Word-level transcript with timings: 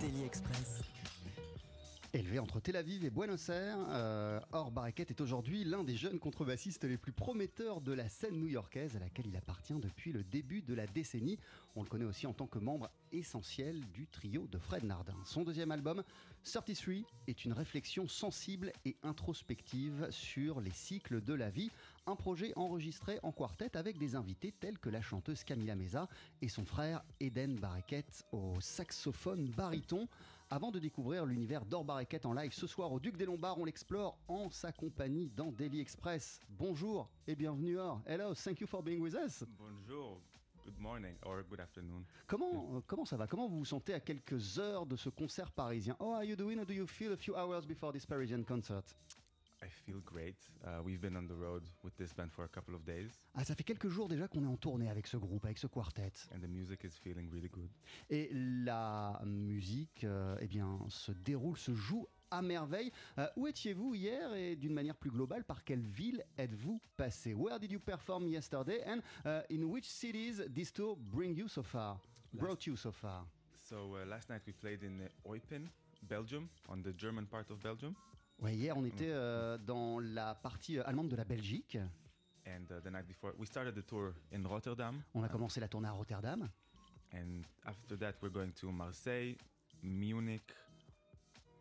Daily 0.00 0.24
Express. 0.24 0.82
Élevé 2.14 2.38
entre 2.38 2.60
Tel 2.60 2.76
Aviv 2.76 3.04
et 3.04 3.10
Buenos 3.10 3.48
Aires, 3.48 3.78
euh, 3.88 4.38
Or 4.52 4.70
Bareket 4.70 5.10
est 5.10 5.20
aujourd'hui 5.20 5.64
l'un 5.64 5.82
des 5.82 5.96
jeunes 5.96 6.18
contrebassistes 6.18 6.84
les 6.84 6.98
plus 6.98 7.12
prometteurs 7.12 7.80
de 7.80 7.92
la 7.92 8.08
scène 8.08 8.38
new-yorkaise 8.38 8.96
à 8.96 8.98
laquelle 8.98 9.26
il 9.26 9.36
appartient 9.36 9.74
depuis 9.74 10.12
le 10.12 10.22
début 10.22 10.62
de 10.62 10.74
la 10.74 10.86
décennie. 10.86 11.38
On 11.74 11.82
le 11.82 11.88
connaît 11.88 12.04
aussi 12.04 12.26
en 12.26 12.32
tant 12.32 12.46
que 12.46 12.58
membre 12.58 12.90
essentiel 13.12 13.80
du 13.92 14.06
trio 14.06 14.46
de 14.46 14.58
Fred 14.58 14.84
Nardin. 14.84 15.16
Son 15.24 15.42
deuxième 15.42 15.70
album, 15.70 16.02
33, 16.44 16.94
est 17.28 17.44
une 17.44 17.52
réflexion 17.52 18.08
sensible 18.08 18.72
et 18.84 18.96
introspective 19.02 20.06
sur 20.10 20.60
les 20.60 20.70
cycles 20.70 21.22
de 21.22 21.34
la 21.34 21.50
vie. 21.50 21.70
Un 22.06 22.16
projet 22.16 22.52
enregistré 22.56 23.20
en 23.22 23.30
quartet 23.30 23.76
avec 23.76 23.96
des 23.96 24.16
invités 24.16 24.50
tels 24.50 24.76
que 24.76 24.88
la 24.88 25.00
chanteuse 25.00 25.44
Camila 25.44 25.76
Meza 25.76 26.08
et 26.40 26.48
son 26.48 26.64
frère 26.64 27.04
Eden 27.20 27.60
Bareket 27.60 28.24
au 28.32 28.60
saxophone 28.60 29.48
baryton. 29.50 30.08
Avant 30.50 30.72
de 30.72 30.80
découvrir 30.80 31.24
l'univers 31.26 31.64
d'Or 31.64 31.84
Bareket 31.84 32.26
en 32.26 32.32
live 32.32 32.52
ce 32.52 32.66
soir 32.66 32.90
au 32.90 32.98
Duc 32.98 33.16
des 33.16 33.24
Lombards, 33.24 33.56
on 33.58 33.64
l'explore 33.64 34.18
en 34.26 34.50
sa 34.50 34.72
compagnie 34.72 35.30
dans 35.36 35.52
Daily 35.52 35.78
Express. 35.78 36.40
Bonjour 36.48 37.08
et 37.28 37.36
bienvenue 37.36 37.78
Or. 37.78 38.02
Hello, 38.04 38.34
thank 38.34 38.60
you 38.60 38.66
for 38.66 38.82
being 38.82 39.00
with 39.00 39.14
us. 39.14 39.44
Bonjour, 39.56 40.20
good 40.64 40.78
morning 40.80 41.14
or 41.24 41.44
good 41.48 41.60
afternoon. 41.60 42.04
Comment, 42.26 42.68
euh, 42.74 42.80
comment 42.84 43.04
ça 43.04 43.16
va? 43.16 43.28
Comment 43.28 43.46
vous 43.46 43.58
vous 43.58 43.64
sentez 43.64 43.94
à 43.94 44.00
quelques 44.00 44.58
heures 44.58 44.86
de 44.86 44.96
ce 44.96 45.08
concert 45.08 45.52
parisien? 45.52 45.96
How 46.00 46.14
are 46.14 46.24
you 46.24 46.34
doing? 46.34 46.58
How 46.58 46.64
do 46.64 46.74
you 46.74 46.86
feel 46.88 47.12
a 47.12 47.16
few 47.16 47.36
hours 47.36 47.64
before 47.64 47.92
this 47.92 48.04
Parisian 48.04 48.42
concert? 48.42 48.82
I 49.62 49.68
feel 49.68 50.00
great. 50.04 50.36
Uh, 50.64 50.82
we've 50.84 51.00
been 51.00 51.16
on 51.16 51.26
the 51.28 51.34
road 51.36 51.62
with 51.84 51.94
this 51.96 52.12
band 52.12 52.30
for 52.32 52.44
a 52.44 52.48
couple 52.48 52.74
of 52.74 52.84
days, 52.84 53.10
Ah, 53.34 53.44
ça 53.44 53.54
fait 53.54 53.62
quelques 53.64 53.88
jours 53.88 54.08
déjà 54.08 54.26
qu'on 54.26 54.42
est 54.42 54.46
en 54.48 54.56
tournée 54.56 54.90
avec 54.90 55.06
ce 55.06 55.16
groupe, 55.16 55.44
avec 55.44 55.58
ce 55.58 55.68
quartet. 55.68 56.12
and 56.34 56.40
the 56.40 56.48
music 56.48 56.82
is 56.84 56.98
feeling 57.00 57.30
really 57.30 57.48
good. 57.48 57.70
Et 58.10 58.28
la 58.32 59.20
musique, 59.24 60.02
euh, 60.04 60.36
eh 60.40 60.48
bien, 60.48 60.78
se 60.88 61.12
déroule, 61.12 61.56
se 61.56 61.72
joue 61.74 62.06
à 62.32 62.42
merveille. 62.42 62.90
Euh, 63.18 63.28
où 63.36 63.46
étiez-vous 63.46 63.94
hier 63.94 64.34
et 64.34 64.56
d'une 64.56 64.72
manière 64.74 64.96
plus 64.96 65.10
globale, 65.10 65.44
par 65.44 65.62
quelle 65.62 65.82
ville 65.86 66.24
êtes-vous 66.38 66.80
passé? 66.96 67.32
Where 67.34 67.60
did 67.60 67.70
you 67.70 67.78
perform 67.78 68.26
yesterday 68.26 68.82
and 68.84 68.98
uh, 69.24 69.42
in 69.48 69.62
which 69.64 69.84
cities 69.88 70.42
this 70.52 70.72
tour 70.72 70.96
bring 70.96 71.36
you 71.36 71.46
so 71.46 71.62
far? 71.62 72.00
Brought 72.32 72.66
you 72.66 72.74
so 72.74 72.90
far? 72.90 73.26
So 73.60 73.94
uh, 73.96 74.06
last 74.06 74.28
night 74.28 74.42
we 74.44 74.52
played 74.54 74.82
in 74.82 75.08
Eupen, 75.24 75.68
Belgium, 76.02 76.48
on 76.68 76.82
the 76.82 76.92
German 76.96 77.26
part 77.26 77.48
of 77.50 77.62
Belgium, 77.62 77.94
Ouais, 78.42 78.54
hier 78.56 78.76
on 78.76 78.84
était 78.84 79.10
euh, 79.10 79.56
dans 79.58 80.00
la 80.00 80.34
partie 80.34 80.78
euh, 80.78 80.82
allemande 80.86 81.08
de 81.08 81.16
la 81.16 81.24
Belgique. 81.24 81.78
and 82.44 82.64
uh, 82.72 82.80
the 82.82 82.90
night 82.90 83.06
before 83.06 83.32
we 83.38 83.46
started 83.46 83.72
the 83.72 83.86
tour 83.86 84.14
in 84.32 84.42
Rotterdam, 84.44 85.00
On 85.14 85.22
a 85.22 85.28
commencé 85.28 85.60
la 85.60 85.68
tournée 85.68 85.86
à 85.88 85.92
Rotterdam. 85.92 86.48
and 87.14 87.42
after 87.64 87.96
that 87.96 88.14
we're 88.20 88.32
going 88.32 88.50
to 88.52 88.72
Marseille, 88.72 89.36
Munich, 89.82 90.42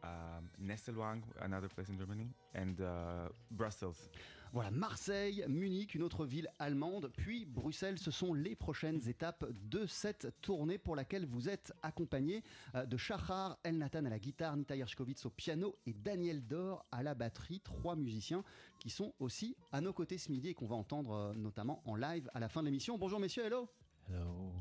um, 0.04 0.50
Nesselwang, 0.60 1.22
another 1.42 1.70
place 1.70 1.90
in 1.90 1.98
Germany, 2.00 2.28
and 2.56 2.80
uh, 2.82 3.30
Brussels. 3.52 4.10
Voilà, 4.54 4.70
Marseille, 4.70 5.46
Munich, 5.48 5.96
une 5.96 6.04
autre 6.04 6.26
ville 6.26 6.50
allemande, 6.60 7.10
puis 7.16 7.46
Bruxelles, 7.46 7.98
ce 7.98 8.12
sont 8.12 8.34
les 8.34 8.54
prochaines 8.54 9.08
étapes 9.08 9.46
de 9.70 9.86
cette 9.86 10.28
tournée 10.42 10.78
pour 10.78 10.98
laquelle 10.98 11.26
vous 11.26 11.48
êtes 11.48 11.72
accompagné 11.82 12.44
euh, 12.76 12.86
de 12.86 12.98
Shahar 12.98 13.58
El 13.64 13.78
Nathan 13.78 14.04
à 14.04 14.10
la 14.10 14.20
guitare, 14.20 14.58
Nita 14.58 14.76
Yershkovitz 14.76 15.26
au 15.26 15.30
piano 15.30 15.78
et 15.86 15.94
Daniel 15.94 16.46
Dor 16.46 16.86
à 16.92 17.02
la 17.02 17.16
batterie, 17.16 17.62
trois 17.62 17.96
musiciens 17.96 18.44
qui 18.78 18.90
sont 18.90 19.14
aussi 19.20 19.56
à 19.72 19.80
nos 19.80 19.94
côtés 19.94 20.18
ce 20.18 20.30
midi 20.30 20.50
et 20.50 20.54
qu'on 20.54 20.68
va 20.68 20.76
entendre 20.76 21.14
euh, 21.14 21.34
notamment 21.34 21.82
en 21.86 21.96
live 21.96 22.30
à 22.34 22.42
la 22.42 22.50
fin 22.50 22.60
de 22.60 22.66
l'émission. 22.66 22.98
Bonjour 22.98 23.22
messieurs, 23.22 23.46
hello 23.46 23.70
Hello. 24.10 24.52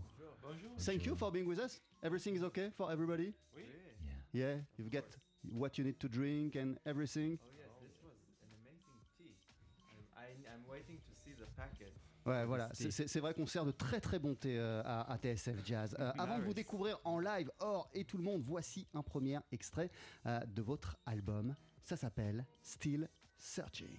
Thank 0.78 1.04
you 1.04 1.16
for 1.16 1.32
being 1.32 1.46
with 1.48 1.58
us. 1.58 1.82
Everything 2.04 2.36
is 2.36 2.44
okay 2.44 2.70
for 2.70 2.92
everybody? 2.92 3.34
Yeah. 3.56 3.62
Yeah, 4.32 4.56
you've 4.78 4.92
got 4.92 5.04
what 5.52 5.78
you 5.78 5.84
need 5.84 5.98
to 5.98 6.08
drink 6.08 6.54
and 6.54 6.76
everything? 6.86 7.38
Ouais, 12.26 12.44
voilà, 12.44 12.68
c'est- 12.74 12.90
vrai 13.20 13.32
qu'on 13.32 13.46
sert 13.46 13.64
de 13.64 13.70
très 13.70 13.98
très 14.00 14.18
bon 14.18 14.34
thé 14.34 14.58
euh, 14.58 14.82
à, 14.84 15.10
à 15.12 15.16
TSF 15.18 15.64
Jazz. 15.64 15.96
Euh, 15.98 16.12
avant 16.18 16.38
de 16.38 16.42
vous 16.44 16.54
découvrir 16.54 16.98
en 17.04 17.18
live, 17.18 17.50
Or 17.60 17.88
et 17.94 18.04
tout 18.04 18.18
le 18.18 18.22
monde, 18.22 18.42
voici 18.44 18.86
un 18.92 19.02
premier 19.02 19.38
extrait 19.52 19.90
euh, 20.26 20.40
de 20.46 20.60
votre 20.62 20.98
album. 21.06 21.56
Ça 21.82 21.96
s'appelle 21.96 22.46
Still 22.62 23.08
Searching. 23.38 23.98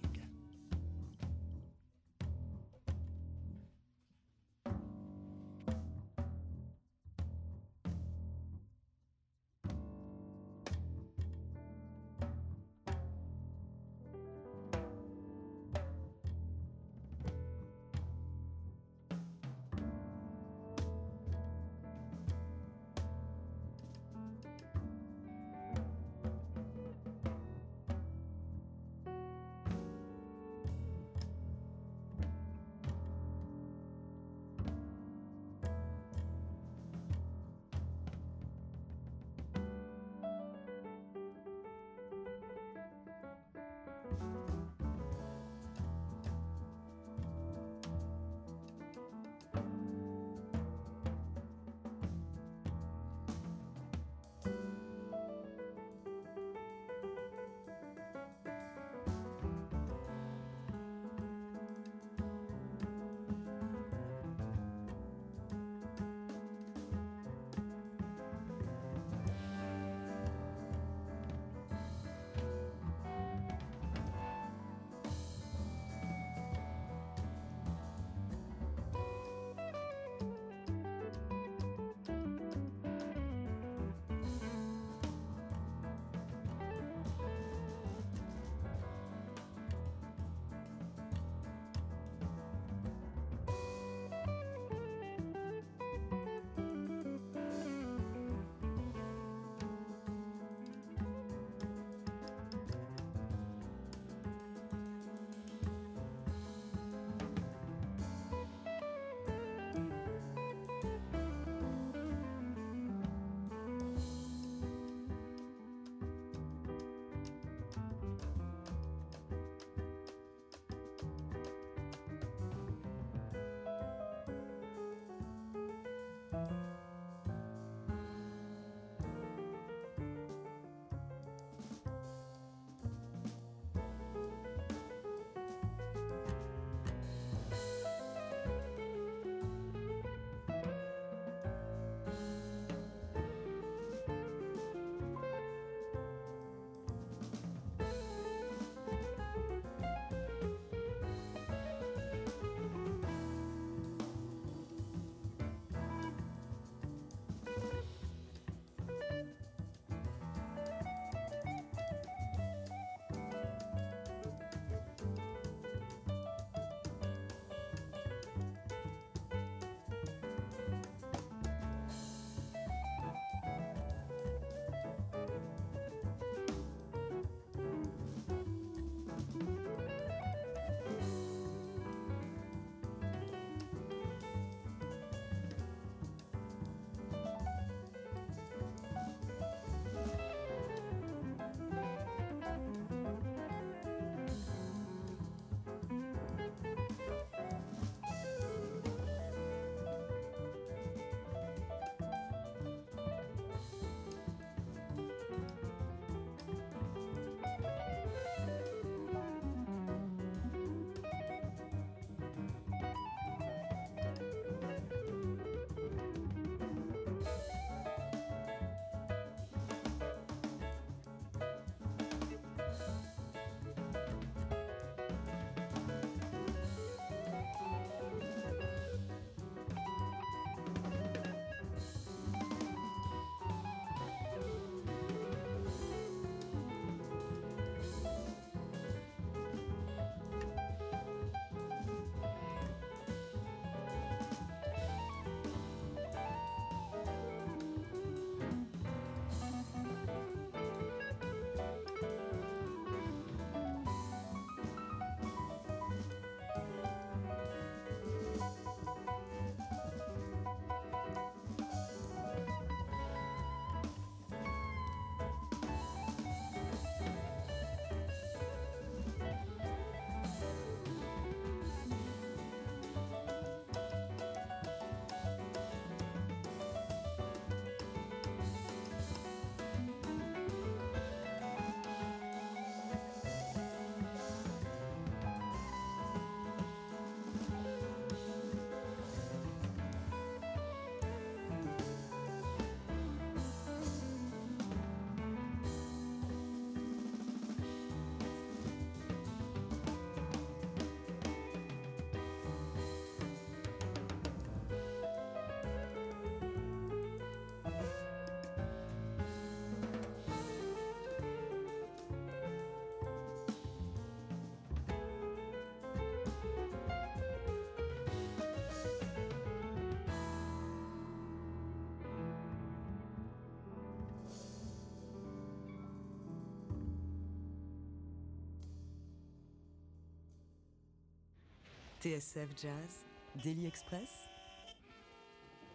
TSF 332.02 332.48
Jazz, 332.60 333.04
Daily 333.44 333.64
Express, 333.64 334.10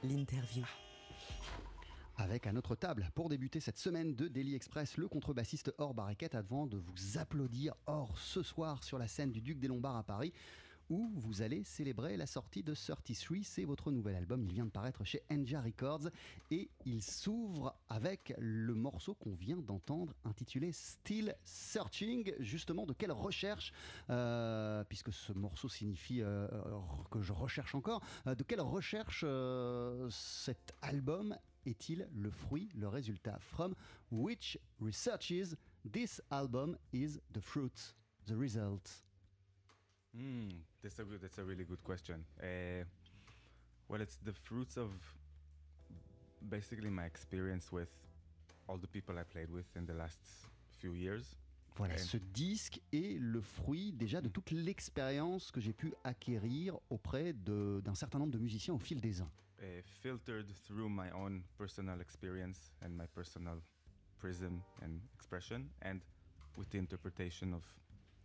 l'interview. 0.04 0.66
Avec 2.18 2.46
à 2.48 2.52
notre 2.52 2.76
table, 2.76 3.10
pour 3.16 3.30
débuter 3.30 3.62
cette 3.62 3.78
semaine 3.78 4.14
de 4.14 4.28
Daily 4.28 4.54
Express, 4.54 4.98
le 4.98 5.08
contrebassiste 5.08 5.74
Or 5.78 5.94
Barriquette 5.94 6.36
avant 6.36 6.68
de 6.68 6.76
vous 6.76 7.18
applaudir 7.18 7.76
Or 7.86 8.20
ce 8.20 8.44
soir 8.44 8.84
sur 8.84 8.98
la 8.98 9.08
scène 9.08 9.32
du 9.32 9.40
Duc 9.40 9.58
des 9.58 9.70
Lombards 9.70 9.96
à 9.96 10.04
Paris 10.04 10.34
où 10.90 11.10
vous 11.16 11.42
allez 11.42 11.64
célébrer 11.64 12.18
la 12.18 12.28
sortie 12.28 12.62
de 12.62 12.74
33. 12.74 13.38
C'est 13.44 13.64
votre 13.64 13.90
nouvel 13.90 14.16
album. 14.16 14.44
Il 14.44 14.52
vient 14.52 14.66
de 14.66 14.70
paraître 14.70 15.06
chez 15.06 15.22
Enja 15.32 15.62
Records 15.62 16.10
et 16.52 16.70
il 16.86 17.02
s'ouvre 17.02 17.74
avec 17.98 18.32
le 18.38 18.76
morceau 18.76 19.16
qu'on 19.16 19.34
vient 19.34 19.58
d'entendre 19.58 20.14
intitulé 20.24 20.72
Still 20.72 21.36
Searching. 21.44 22.32
Justement, 22.38 22.86
de 22.86 22.94
quelle 22.94 23.12
recherche, 23.12 23.74
euh, 24.12 24.84
puisque 24.84 25.12
ce 25.12 25.34
morceau 25.34 25.68
signifie 25.68 26.22
euh, 26.22 26.48
que 27.10 27.24
je 27.24 27.34
recherche 27.34 27.74
encore, 27.74 28.04
euh, 28.28 28.36
de 28.36 28.44
quelle 28.44 28.62
recherche 28.62 29.24
euh, 29.28 30.08
cet 30.12 30.76
album 30.84 31.36
est-il 31.66 32.08
le 32.14 32.30
fruit, 32.30 32.70
le 32.76 32.88
résultat 32.88 33.40
From 33.40 33.74
which 34.12 34.60
researches 34.80 35.56
this 35.92 36.22
album 36.30 36.78
is 36.94 37.20
the 37.34 37.42
fruit, 37.42 37.96
the 38.28 38.36
result? 38.38 39.04
Mm, 40.16 40.52
that's 40.84 41.00
a. 41.00 41.04
That's 41.20 41.40
a 41.40 41.44
really 41.44 41.66
good 41.66 41.84
question. 41.84 42.24
Uh, 42.40 42.86
well, 43.90 44.02
it's 44.02 44.18
the 44.24 44.34
fruits 44.34 44.78
of 44.78 44.92
basically 46.48 46.90
my 46.90 47.06
experience 47.06 47.72
with 47.72 47.90
all 48.68 48.78
the 48.78 48.88
people 48.88 49.18
I 49.18 49.24
played 49.24 49.50
with 49.52 49.66
in 49.76 49.86
the 49.86 49.94
last 49.94 50.20
few 50.80 50.94
years. 50.96 51.36
Voilà, 51.76 51.94
Et- 51.94 51.98
ce 52.00 52.18
disque 52.18 52.80
est 52.92 53.20
le 53.20 53.40
fruit 53.42 53.92
déjà 53.94 54.20
de 54.22 54.30
toute 54.30 54.50
l'expérience 54.52 55.52
que 55.52 55.62
j'ai 55.62 55.74
pu 55.74 55.94
acquérir 56.04 56.78
auprès 56.90 57.34
d'un 57.34 57.94
certain 57.94 58.18
nombre 58.20 58.32
de 58.32 58.40
musiciens 58.40 58.74
au 58.74 58.80
fil 58.80 59.00
des 59.00 59.22
ans. 59.22 59.30
uh, 59.60 59.82
filtered 60.02 60.52
through 60.66 60.88
my 60.90 61.10
own 61.12 61.42
personal 61.58 62.00
experience 62.00 62.72
and 62.84 62.90
my 62.90 63.08
personal 63.08 63.60
prism 64.20 64.62
and 64.84 65.00
expression, 65.16 65.68
and 65.82 66.00
with 66.58 66.70
the 66.70 66.78
interpretation 66.78 67.54
of 67.54 67.64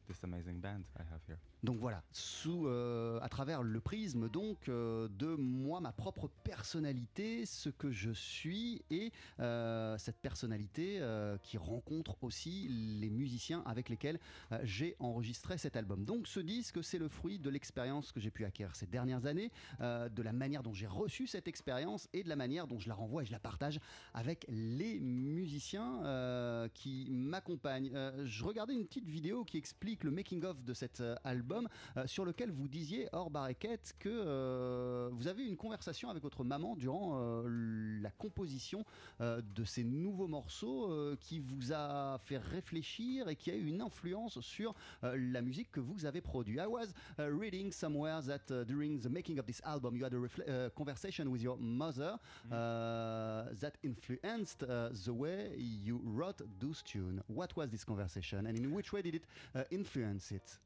this 0.07 0.23
amazing 0.25 0.61
band 0.61 0.85
I 0.99 1.03
have 1.11 1.23
here. 1.27 1.39
Donc 1.63 1.79
voilà, 1.79 2.03
sous, 2.11 2.67
euh, 2.67 3.21
à 3.23 3.29
travers 3.29 3.63
le 3.63 3.81
prisme 3.81 4.29
donc 4.29 4.69
euh, 4.69 5.07
de 5.09 5.37
moi, 5.37 5.81
ma 5.81 5.93
propre 5.93 6.29
personnalité, 6.43 7.47
ce 7.47 7.69
que 7.69 7.93
je 7.93 8.11
suis 8.11 8.83
et 8.91 9.13
euh, 9.39 9.97
cette 9.97 10.17
personnalité 10.17 11.01
qui 11.43 11.59
rencontre 11.59 12.17
aussi 12.23 12.69
les 13.01 13.11
musiciens 13.11 13.63
avec 13.67 13.89
lesquels 13.89 14.19
j'ai 14.63 14.97
enregistré 14.99 15.59
cet 15.59 15.77
album. 15.77 16.05
Donc 16.05 16.27
ce 16.27 16.41
disque, 16.41 16.83
c'est 16.83 16.99
le 16.99 17.09
fruit 17.09 17.39
de 17.39 17.51
l'expérience 17.51 18.13
que 18.13 18.21
j'ai 18.21 18.31
pu 18.31 18.45
acquérir 18.45 18.75
ces 18.75 18.87
dernières 18.87 19.27
années, 19.27 19.51
de 19.81 20.23
la 20.23 20.33
manière 20.33 20.63
dont 20.63 20.73
j'ai 20.73 20.87
reçu 20.87 21.27
cette 21.27 21.49
expérience 21.49 22.09
et 22.13 22.23
de 22.23 22.29
la 22.29 22.37
manière 22.37 22.67
dont 22.67 22.79
je 22.79 22.89
la 22.89 22.95
renvoie 22.95 23.23
et 23.23 23.27
je 23.27 23.33
la 23.33 23.39
partage 23.39 23.79
avec 24.15 24.47
les 24.49 25.01
musiciens 25.01 26.69
qui 26.75 27.09
m'accompagnent. 27.11 27.93
Je 28.25 28.45
regardais 28.45 28.75
une 28.75 28.87
petite 28.87 29.09
vidéo 29.09 29.45
qui 29.45 29.59
explique 29.59 30.05
le 30.05 30.11
making-of 30.11 30.63
de 30.65 30.75
cet 30.75 31.01
euh, 31.01 31.17
album 31.53 31.69
euh, 31.97 32.07
sur 32.07 32.25
lequel 32.25 32.51
vous 32.51 32.69
disiez, 32.69 33.09
hors 33.13 33.31
barriquette, 33.31 33.95
que 33.99 34.09
euh, 34.09 35.11
vous 35.13 35.29
avez 35.29 35.45
eu 35.45 35.47
une 35.47 35.57
conversation 35.57 36.09
avec 36.09 36.23
votre 36.23 36.45
maman 36.45 36.77
durant 36.77 37.21
euh, 37.21 38.01
la 38.01 38.11
composition 38.11 38.85
de 39.21 39.65
ces 39.65 39.85
nouveaux 39.85 40.27
morceaux 40.27 41.17
qui 41.21 41.39
vous 41.39 41.73
a 41.73 42.19
fait 42.25 42.39
réfléchir 42.39 43.29
et 43.29 43.37
qui 43.37 43.51
a 43.51 43.55
eu 43.55 43.67
une 43.67 43.81
influence 43.81 44.41
sur 44.41 44.75
la 45.03 45.43
musique 45.43 45.71
que 45.71 45.81
vous 45.81 46.07
avez 46.07 46.21
produite. 46.21 46.59
I 46.59 46.67
was 46.67 46.89
reading 47.19 47.73
somewhere 47.73 48.21
that 48.23 48.51
uh, 48.51 48.65
during 48.65 49.01
the 49.01 49.09
making 49.09 49.39
of 49.39 49.47
this 49.47 49.61
album, 49.65 49.97
you 49.97 50.05
had 50.05 50.15
a 50.15 50.71
conversation 50.71 51.31
with 51.31 51.43
your 51.43 51.57
mother 51.59 52.19
uh, 52.51 53.45
that 53.61 53.77
influenced 53.83 54.63
uh, 54.63 54.91
the 55.05 55.13
way 55.13 55.51
you 55.57 56.01
wrote 56.05 56.41
those 56.61 56.83
tunes. 56.83 57.21
What 57.29 57.57
was 57.57 57.71
this 57.71 57.85
conversation, 57.85 58.47
and 58.47 58.59
in 58.59 58.73
which 58.73 58.93
way 58.93 59.03
did 59.03 59.15
it 59.15 59.25
uh, 59.55 59.65
influence 59.71 60.33
it? 60.33 60.59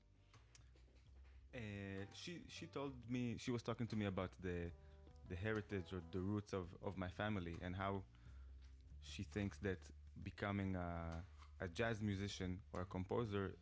Uh, 1.56 2.04
she 2.12 2.40
she 2.48 2.66
told 2.66 2.92
me 3.08 3.36
she 3.38 3.50
was 3.50 3.62
talking 3.62 3.86
to 3.86 3.96
me 3.96 4.06
about 4.06 4.30
the 4.42 4.70
the 5.28 5.36
heritage 5.36 5.92
or 5.92 6.02
the 6.12 6.20
roots 6.20 6.52
of, 6.52 6.66
of 6.84 6.96
my 6.98 7.08
family 7.08 7.58
and 7.62 7.74
how 7.76 8.02
she 9.02 9.24
thinks 9.24 9.58
that 9.58 9.78
becoming 10.22 10.76
a, 10.76 11.24
a 11.64 11.68
jazz 11.68 12.00
musician 12.02 12.60
or 12.72 12.82
a 12.82 12.84
composer 12.86 13.56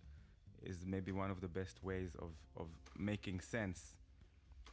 is 0.63 0.85
maybe 0.87 1.13
one 1.13 1.31
of 1.31 1.41
the 1.41 1.49
best 1.49 1.83
ways 1.83 2.17
of, 2.21 2.31
of 2.57 2.69
making 2.99 3.41
sense 3.41 3.97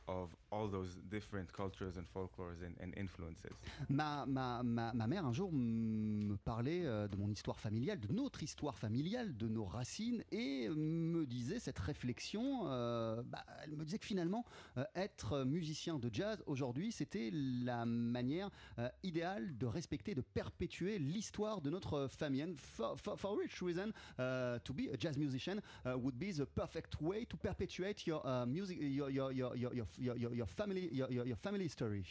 of 0.07 0.35
all 0.51 0.67
those 0.69 0.97
different 1.09 1.51
cultures 1.51 1.97
and 1.97 2.03
folklores 2.13 2.61
and, 2.61 2.75
and 2.83 2.91
influences. 2.97 3.51
Ma, 3.89 4.25
ma, 4.25 4.61
ma, 4.63 4.93
ma 4.93 5.07
mère 5.07 5.25
un 5.25 5.33
jour 5.33 5.51
me 5.53 6.35
parlait 6.35 6.85
euh, 6.85 7.07
de 7.07 7.15
mon 7.15 7.29
histoire 7.29 7.59
familiale, 7.59 7.99
de 7.99 8.11
notre 8.13 8.43
histoire 8.43 8.77
familiale, 8.77 9.35
de 9.37 9.47
nos 9.47 9.63
racines, 9.63 10.23
et 10.31 10.69
me 10.69 11.25
disait 11.25 11.59
cette 11.59 11.79
réflexion, 11.79 12.67
euh, 12.67 13.23
bah, 13.25 13.45
elle 13.63 13.75
me 13.75 13.85
disait 13.85 13.99
que 13.99 14.05
finalement, 14.05 14.45
euh, 14.77 14.83
être 14.95 15.43
musicien 15.43 15.99
de 15.99 16.09
jazz 16.11 16.43
aujourd'hui, 16.45 16.91
c'était 16.91 17.29
la 17.31 17.85
manière 17.85 18.49
euh, 18.79 18.89
idéale 19.03 19.57
de 19.57 19.65
respecter, 19.65 20.15
de 20.15 20.21
perpétuer 20.21 20.99
l'histoire 20.99 21.61
de 21.61 21.69
notre 21.69 22.07
famille. 22.07 22.43
And 22.43 22.55
for, 22.57 22.97
for, 22.99 23.17
for 23.17 23.37
which 23.37 23.61
reason, 23.61 23.93
uh, 24.19 24.59
to 24.63 24.73
be 24.73 24.89
a 24.93 24.97
jazz 24.97 25.17
musician 25.17 25.61
uh, 25.85 25.97
would 25.97 26.17
be 26.17 26.33
the 26.33 26.45
perfect 26.45 27.01
way 27.01 27.25
to 27.25 27.37
perpetuate 27.37 28.05
your 28.05 28.21
uh, 28.25 28.45
music, 28.45 28.77
your, 28.81 29.09
your, 29.09 29.31
your, 29.31 29.55
your, 29.55 29.71
your, 29.97 30.17
your, 30.33 30.40
your, 30.41 30.47
family, 30.47 30.89
your, 30.91 31.09
your, 31.11 31.25
your 31.25 31.35
family 31.37 31.67
story. 31.67 32.05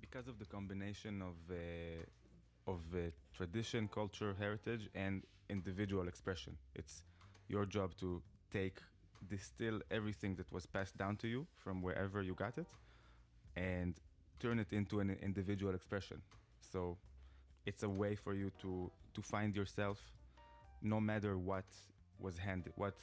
because 0.00 0.28
of 0.28 0.38
the 0.38 0.46
combination 0.46 1.22
of 1.22 1.36
uh, 1.50 2.72
of 2.72 2.80
uh, 2.94 2.98
tradition, 3.36 3.88
culture, 3.88 4.34
heritage, 4.38 4.88
and 4.94 5.22
individual 5.50 6.08
expression. 6.08 6.56
It's 6.74 7.02
your 7.48 7.66
job 7.66 7.94
to 8.00 8.22
take, 8.50 8.78
distill 9.28 9.80
everything 9.90 10.36
that 10.36 10.50
was 10.52 10.66
passed 10.66 10.96
down 10.96 11.16
to 11.18 11.28
you 11.28 11.46
from 11.56 11.82
wherever 11.82 12.22
you 12.22 12.34
got 12.34 12.56
it, 12.58 12.70
and 13.56 13.94
turn 14.40 14.58
it 14.58 14.72
into 14.72 15.00
an 15.00 15.10
individual 15.22 15.74
expression. 15.74 16.22
So 16.60 16.98
it's 17.66 17.82
a 17.82 17.88
way 17.88 18.14
for 18.16 18.34
you 18.34 18.50
to 18.62 18.90
to 19.14 19.22
find 19.22 19.54
yourself, 19.56 19.98
no 20.82 21.00
matter 21.00 21.38
what 21.38 21.66
was 22.18 22.38
handed, 22.38 22.72
what 22.76 22.96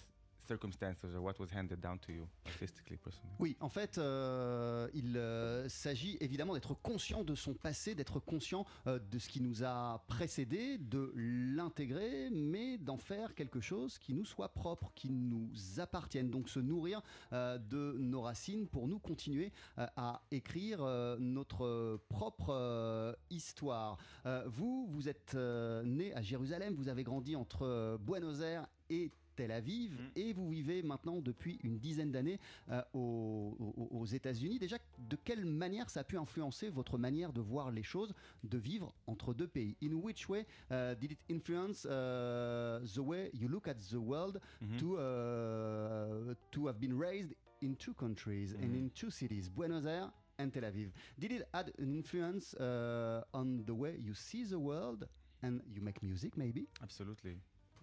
circumstances 0.48 1.16
or 1.16 1.22
what 1.22 1.34
was 1.40 1.48
handed 1.54 1.80
down 1.80 2.00
to 2.00 2.12
you 2.12 2.28
artistically, 2.46 2.98
personally? 2.98 3.34
Oui, 3.40 3.56
en 3.60 3.70
fait, 3.70 3.98
euh, 3.98 4.88
il 4.94 5.18
euh, 5.18 5.68
s'agit 5.70 6.18
évidemment 6.20 6.54
d'être 6.54 6.74
conscient 6.74 7.24
de 7.24 7.36
son 7.36 7.54
passé, 7.54 7.96
d'être 7.96 8.20
conscient 8.20 8.66
euh, 8.88 9.00
de 9.00 9.20
ce 9.20 9.30
qui 9.30 9.42
nous 9.42 9.64
a 9.64 10.04
précédé, 10.08 10.78
de 10.78 11.12
l'intégrer, 11.16 12.30
mais 12.32 12.78
d'en 12.78 12.98
faire 12.98 13.36
quelque 13.36 13.60
chose 13.60 13.98
qui 13.98 14.14
nous 14.14 14.26
soit 14.26 14.50
propre, 14.50 14.92
qui 14.96 15.10
nous 15.10 15.52
appartienne. 15.78 16.30
Donc 16.30 16.50
se 16.50 16.60
nourrir 16.60 17.02
de 17.32 17.96
nos 17.98 18.22
racines 18.22 18.68
pour 18.68 18.88
nous 18.88 19.00
continuer 19.00 19.52
à 19.78 20.22
écrire 20.32 20.80
notre 21.20 22.02
propre 22.10 23.18
histoire. 23.30 23.98
Vous, 24.46 24.88
vous 24.90 25.10
êtes 25.10 25.36
né 25.36 26.14
à 26.14 26.22
Jérusalem, 26.22 26.76
vous 26.76 26.90
avez 26.90 27.04
grandi 27.04 27.36
entre 27.36 27.98
Buenos 28.02 28.42
Aires 28.42 28.68
et 28.90 29.12
Tel 29.36 29.52
Aviv 29.52 29.92
Mhm. 30.00 30.12
et 30.16 30.34
vous 30.34 30.50
vivez 30.50 30.82
maintenant 30.84 31.22
depuis 31.22 31.60
une 31.64 31.80
dizaine 31.80 32.12
d'années 32.12 32.40
euh, 32.70 32.82
aux, 32.94 34.06
États-Unis. 34.06 34.60
Déjà, 34.60 34.78
de 34.98 35.16
quelle 35.16 35.46
manière 35.46 35.90
ça 35.90 36.02
a 36.02 36.04
pu 36.04 36.18
influencer 36.18 36.70
votre 36.70 36.98
manière 36.98 37.32
de 37.34 37.42
voir 37.42 37.72
les 37.72 37.84
choses, 37.84 38.14
de 38.44 38.58
vivre 38.58 38.94
entre 39.08 39.34
deux 39.34 39.48
pays? 39.48 39.78
In 39.82 39.94
which 39.94 40.28
way 40.30 40.46
uh, 40.72 40.96
did 41.00 41.12
it 41.12 41.20
influence 41.30 41.86
uh, 41.86 42.80
the 42.94 43.00
way 43.00 43.30
you 43.34 43.48
look 43.48 43.68
at 43.68 43.76
the 43.90 43.96
world 43.96 44.40
Mhm. 44.62 44.78
to, 44.78 44.98
uh, 44.98 46.36
to 46.52 46.68
have 46.68 46.80
been 46.80 46.98
raised 46.98 47.34
in 47.62 47.76
two 47.76 47.94
countries 47.94 48.54
and 48.56 48.70
Mhm. 48.70 48.76
in 48.76 48.90
two 48.92 49.10
cities, 49.12 49.50
Buenos 49.50 49.86
Aires 49.86 50.10
and 50.38 50.50
Tel 50.52 50.64
Aviv? 50.66 50.92
Did 51.18 51.32
it 51.32 51.44
add 51.54 51.72
an 51.80 51.94
influence 51.94 52.54
uh, 52.60 53.22
on 53.34 53.64
the 53.66 53.74
way 53.74 53.96
you 53.98 54.14
see 54.14 54.44
the 54.44 54.60
world 54.60 55.08
and 55.44 55.62
you 55.68 55.82
make 55.82 56.02
music, 56.02 56.36
maybe? 56.38 56.68
Absolutely. 56.82 57.38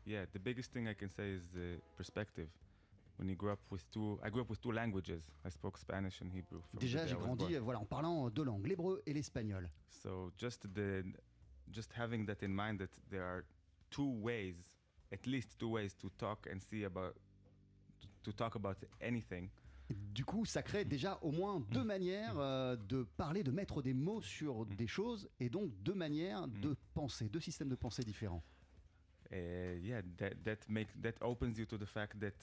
Yeah, 0.06 0.24
the 0.32 0.38
biggest 0.38 0.72
thing 0.72 0.88
I 0.88 0.94
can 0.94 1.10
say 1.10 1.30
is 1.30 1.48
the 1.48 1.80
perspective. 1.96 2.48
When 3.18 3.28
you 3.28 3.34
grow 3.34 3.52
up 3.52 3.60
with 3.70 3.84
two, 3.90 4.18
I 4.22 4.30
grew 4.30 4.42
up 4.42 4.48
with 4.48 4.60
two 4.60 4.70
languages. 4.70 5.24
I 5.44 5.50
spoke 5.50 5.76
Spanish 5.76 6.20
and 6.20 6.30
Hebrew. 6.32 6.62
Déjà, 6.78 7.04
j'ai 7.06 7.16
grandi 7.16 7.56
voilà, 7.56 7.80
en 7.80 7.84
parlant 7.84 8.30
deux 8.30 8.44
langues, 8.44 8.66
l'hébreu 8.66 9.02
et 9.06 9.12
l'espagnol. 9.12 9.68
So 9.88 10.32
just 10.38 10.72
the, 10.72 11.02
just 11.72 11.92
having 11.92 12.26
that 12.26 12.42
in 12.42 12.54
mind 12.54 12.78
that 12.78 12.90
there 13.10 13.24
are 13.24 13.44
two 13.90 14.08
ways, 14.20 14.54
at 15.12 15.26
least 15.26 15.58
two 15.58 15.70
ways 15.70 15.96
to 15.96 16.10
talk 16.16 16.46
and 16.50 16.60
see 16.60 16.84
about, 16.84 17.16
to 18.22 18.32
talk 18.32 18.54
about 18.54 18.76
anything. 19.00 19.50
Du 19.90 20.24
coup, 20.24 20.44
ça 20.44 20.62
crée 20.62 20.84
déjà 20.84 21.18
au 21.22 21.32
moins 21.32 21.60
deux 21.70 21.82
manières 21.82 22.38
euh, 22.38 22.76
de 22.76 23.04
parler, 23.16 23.42
de 23.42 23.50
mettre 23.50 23.82
des 23.82 23.94
mots 23.94 24.20
sur 24.20 24.66
des 24.66 24.86
choses, 24.86 25.28
et 25.40 25.48
donc 25.48 25.72
deux 25.82 25.94
manières 25.94 26.46
de 26.46 26.76
penser, 26.94 27.28
deux 27.28 27.40
systèmes 27.40 27.70
de 27.70 27.74
pensée 27.74 28.04
différents. 28.04 28.44
Uh, 29.32 29.36
yeah, 29.82 30.00
that 30.18 30.34
that 30.44 30.58
make 30.68 30.88
that 31.02 31.14
opens 31.20 31.58
you 31.58 31.66
to 31.66 31.76
the 31.76 31.86
fact 31.86 32.18
that 32.20 32.34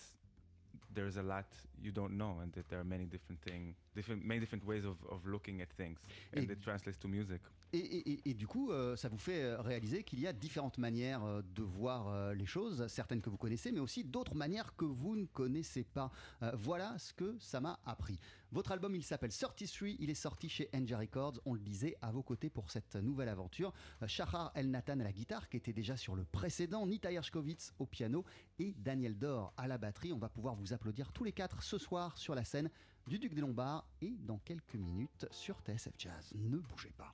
there's 0.93 1.17
a 1.17 1.23
lot 1.23 1.45
you 1.81 1.91
don't 1.91 2.17
know, 2.17 2.39
and 2.41 2.51
that 2.53 2.69
there 2.69 2.79
are 2.79 2.83
many 2.83 3.05
different 3.05 3.41
thing 3.41 3.75
different 3.95 4.25
many 4.25 4.39
different 4.39 4.65
ways 4.65 4.85
of, 4.85 4.97
of 5.09 5.25
looking 5.25 5.61
at 5.61 5.69
things, 5.73 5.99
and 6.33 6.49
Et- 6.49 6.51
it 6.51 6.61
translates 6.61 6.97
to 6.99 7.07
music. 7.07 7.41
Et, 7.73 8.33
du 8.33 8.47
coup, 8.47 8.71
euh, 8.71 8.95
ça 8.95 9.09
vous 9.09 9.17
fait 9.17 9.43
euh, 9.43 9.61
réaliser 9.61 10.03
qu'il 10.03 10.19
y 10.19 10.27
a 10.27 10.33
différentes 10.33 10.77
manières 10.77 11.23
euh, 11.23 11.41
de 11.55 11.63
voir 11.63 12.33
les 12.33 12.45
choses, 12.45 12.87
certaines 12.87 13.21
que 13.21 13.29
vous 13.29 13.37
connaissez, 13.37 13.71
mais 13.71 13.79
aussi 13.79 14.03
d'autres 14.03 14.35
manières 14.35 14.75
que 14.75 14.85
vous 14.85 15.15
ne 15.15 15.25
connaissez 15.25 15.83
pas. 15.83 16.11
Voilà 16.53 16.97
ce 16.97 17.13
que 17.13 17.35
ça 17.39 17.59
m'a 17.59 17.79
appris. 17.85 18.19
Votre 18.51 18.71
album, 18.71 18.95
il 18.95 19.03
s'appelle 19.03 19.31
33, 19.35 19.89
il 19.99 20.09
est 20.09 20.13
sorti 20.13 20.47
chez 20.47 20.69
NJ 20.73 20.93
Records, 20.93 21.41
on 21.45 21.53
le 21.53 21.59
disait, 21.59 21.97
à 22.01 22.11
vos 22.11 22.23
côtés 22.23 22.49
pour 22.49 22.71
cette 22.71 22.95
nouvelle 22.95 23.29
aventure. 23.29 23.73
Shahar 24.07 24.51
El 24.55 24.71
Nathan 24.71 24.99
à 24.99 25.03
la 25.03 25.11
guitare, 25.11 25.49
qui 25.49 25.57
était 25.57 25.73
déjà 25.73 25.97
sur 25.97 26.15
le 26.15 26.23
précédent, 26.23 26.85
Nita 26.85 27.11
Yershkovitz 27.11 27.73
au 27.79 27.85
piano 27.85 28.23
et 28.59 28.73
Daniel 28.77 29.17
Dor 29.17 29.53
à 29.57 29.67
la 29.67 29.77
batterie. 29.77 30.13
On 30.13 30.19
va 30.19 30.29
pouvoir 30.29 30.55
vous 30.55 30.73
applaudir 30.73 31.11
tous 31.11 31.23
les 31.23 31.33
quatre 31.33 31.63
ce 31.63 31.77
soir 31.77 32.17
sur 32.17 32.35
la 32.35 32.45
scène 32.45 32.69
du 33.07 33.19
Duc 33.19 33.33
des 33.33 33.41
Lombards 33.41 33.85
et 34.01 34.15
dans 34.19 34.39
quelques 34.39 34.75
minutes 34.75 35.27
sur 35.31 35.59
TSF 35.59 35.93
Jazz. 35.97 36.31
Ne 36.35 36.57
bougez 36.57 36.91
pas. 36.97 37.13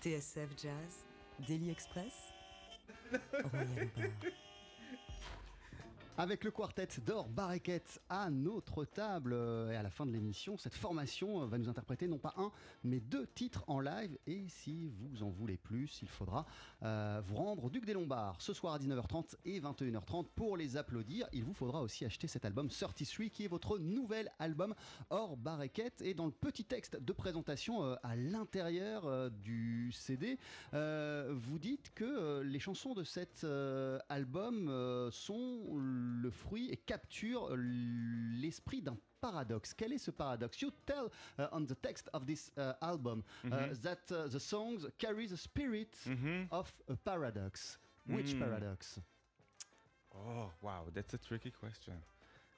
TSF 0.00 0.54
Jazz, 0.56 1.04
Daily 1.46 1.70
Express, 1.70 2.32
Royal 3.32 3.90
Bar. 3.96 4.47
Avec 6.20 6.42
le 6.42 6.50
quartet 6.50 6.88
d'Or 7.06 7.28
Bareket 7.28 8.00
à 8.08 8.28
notre 8.28 8.84
table 8.84 9.32
euh, 9.34 9.70
et 9.70 9.76
à 9.76 9.84
la 9.84 9.90
fin 9.90 10.04
de 10.04 10.10
l'émission, 10.10 10.58
cette 10.58 10.74
formation 10.74 11.42
euh, 11.42 11.46
va 11.46 11.58
nous 11.58 11.68
interpréter 11.68 12.08
non 12.08 12.18
pas 12.18 12.34
un, 12.38 12.50
mais 12.82 12.98
deux 12.98 13.28
titres 13.28 13.62
en 13.68 13.78
live. 13.78 14.18
Et 14.26 14.48
si 14.48 14.88
vous 14.88 15.22
en 15.22 15.30
voulez 15.30 15.56
plus, 15.56 16.00
il 16.02 16.08
faudra 16.08 16.44
euh, 16.82 17.22
vous 17.24 17.36
rendre 17.36 17.66
au 17.66 17.70
Duc 17.70 17.86
des 17.86 17.92
Lombards 17.92 18.34
ce 18.40 18.52
soir 18.52 18.74
à 18.74 18.78
19h30 18.80 19.36
et 19.44 19.60
21h30 19.60 20.26
pour 20.34 20.56
les 20.56 20.76
applaudir. 20.76 21.28
Il 21.32 21.44
vous 21.44 21.54
faudra 21.54 21.82
aussi 21.82 22.04
acheter 22.04 22.26
cet 22.26 22.44
album 22.44 22.68
33 22.68 23.28
qui 23.28 23.44
est 23.44 23.48
votre 23.48 23.78
nouvel 23.78 24.28
album 24.40 24.74
Or 25.10 25.36
Bareket. 25.36 26.02
Et 26.02 26.14
dans 26.14 26.26
le 26.26 26.32
petit 26.32 26.64
texte 26.64 27.00
de 27.00 27.12
présentation 27.12 27.96
à 28.02 28.16
l'intérieur 28.16 29.30
du 29.30 29.92
CD, 29.92 30.36
vous 30.72 31.58
dites 31.60 31.94
que 31.94 32.40
les 32.40 32.58
chansons 32.58 32.94
de 32.94 33.04
cet 33.04 33.46
album 34.08 35.10
sont 35.12 35.78
le 36.08 36.30
fruit 36.30 36.70
et 36.70 36.76
capturent 36.76 37.54
l'esprit 37.56 38.80
d'un 38.82 38.96
paradoxe. 39.20 39.74
Quel 39.74 39.92
est 39.92 39.98
ce 39.98 40.10
paradoxe? 40.10 40.60
You 40.62 40.70
tell 40.86 41.10
uh, 41.38 41.46
on 41.52 41.66
the 41.66 41.74
text 41.80 42.08
of 42.12 42.24
this 42.26 42.50
uh, 42.56 42.72
album 42.80 43.22
uh, 43.44 43.68
that 43.82 44.10
uh, 44.12 44.28
the 44.28 44.38
songs 44.40 44.86
carry 44.98 45.26
the 45.26 45.36
spirit 45.36 45.96
Mhm. 46.06 46.48
of 46.50 46.72
a 46.88 46.96
paradox. 46.96 47.78
Which 48.06 48.34
Mm. 48.34 48.38
paradox? 48.38 49.00
Oh, 50.14 50.50
wow, 50.62 50.86
that's 50.94 51.14
a 51.14 51.18
tricky 51.18 51.50
question. 51.50 51.94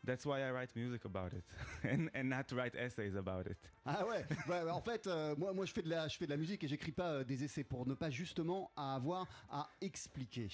That's 0.03 0.25
why 0.25 0.41
I 0.41 0.51
write 0.51 0.75
music 0.75 1.05
about 1.05 1.35
it 1.35 1.45
and, 1.85 2.09
and 2.15 2.25
not 2.31 2.51
write 2.53 2.75
essays 2.75 3.15
about 3.17 3.47
it. 3.47 3.59
Ah 3.85 4.05
ouais, 4.07 4.25
ouais, 4.49 4.63
ouais, 4.65 4.71
en 4.71 4.81
fait, 4.81 5.07
euh, 5.07 5.35
moi, 5.37 5.53
moi 5.53 5.67
je, 5.67 5.73
fais 5.73 5.83
de 5.83 5.91
la, 5.91 6.09
je 6.09 6.17
fais 6.17 6.25
de 6.25 6.31
la 6.31 6.37
musique 6.39 6.65
et 6.65 6.69
j'écris 6.69 6.93
pas 6.93 7.13
euh, 7.13 7.25
des 7.25 7.45
essais 7.45 7.65
pour 7.65 7.87
ne 7.87 7.95
pas 7.95 8.09
justement 8.11 8.71
avoir 8.77 9.27
à 9.51 9.69
expliquer. 9.81 10.49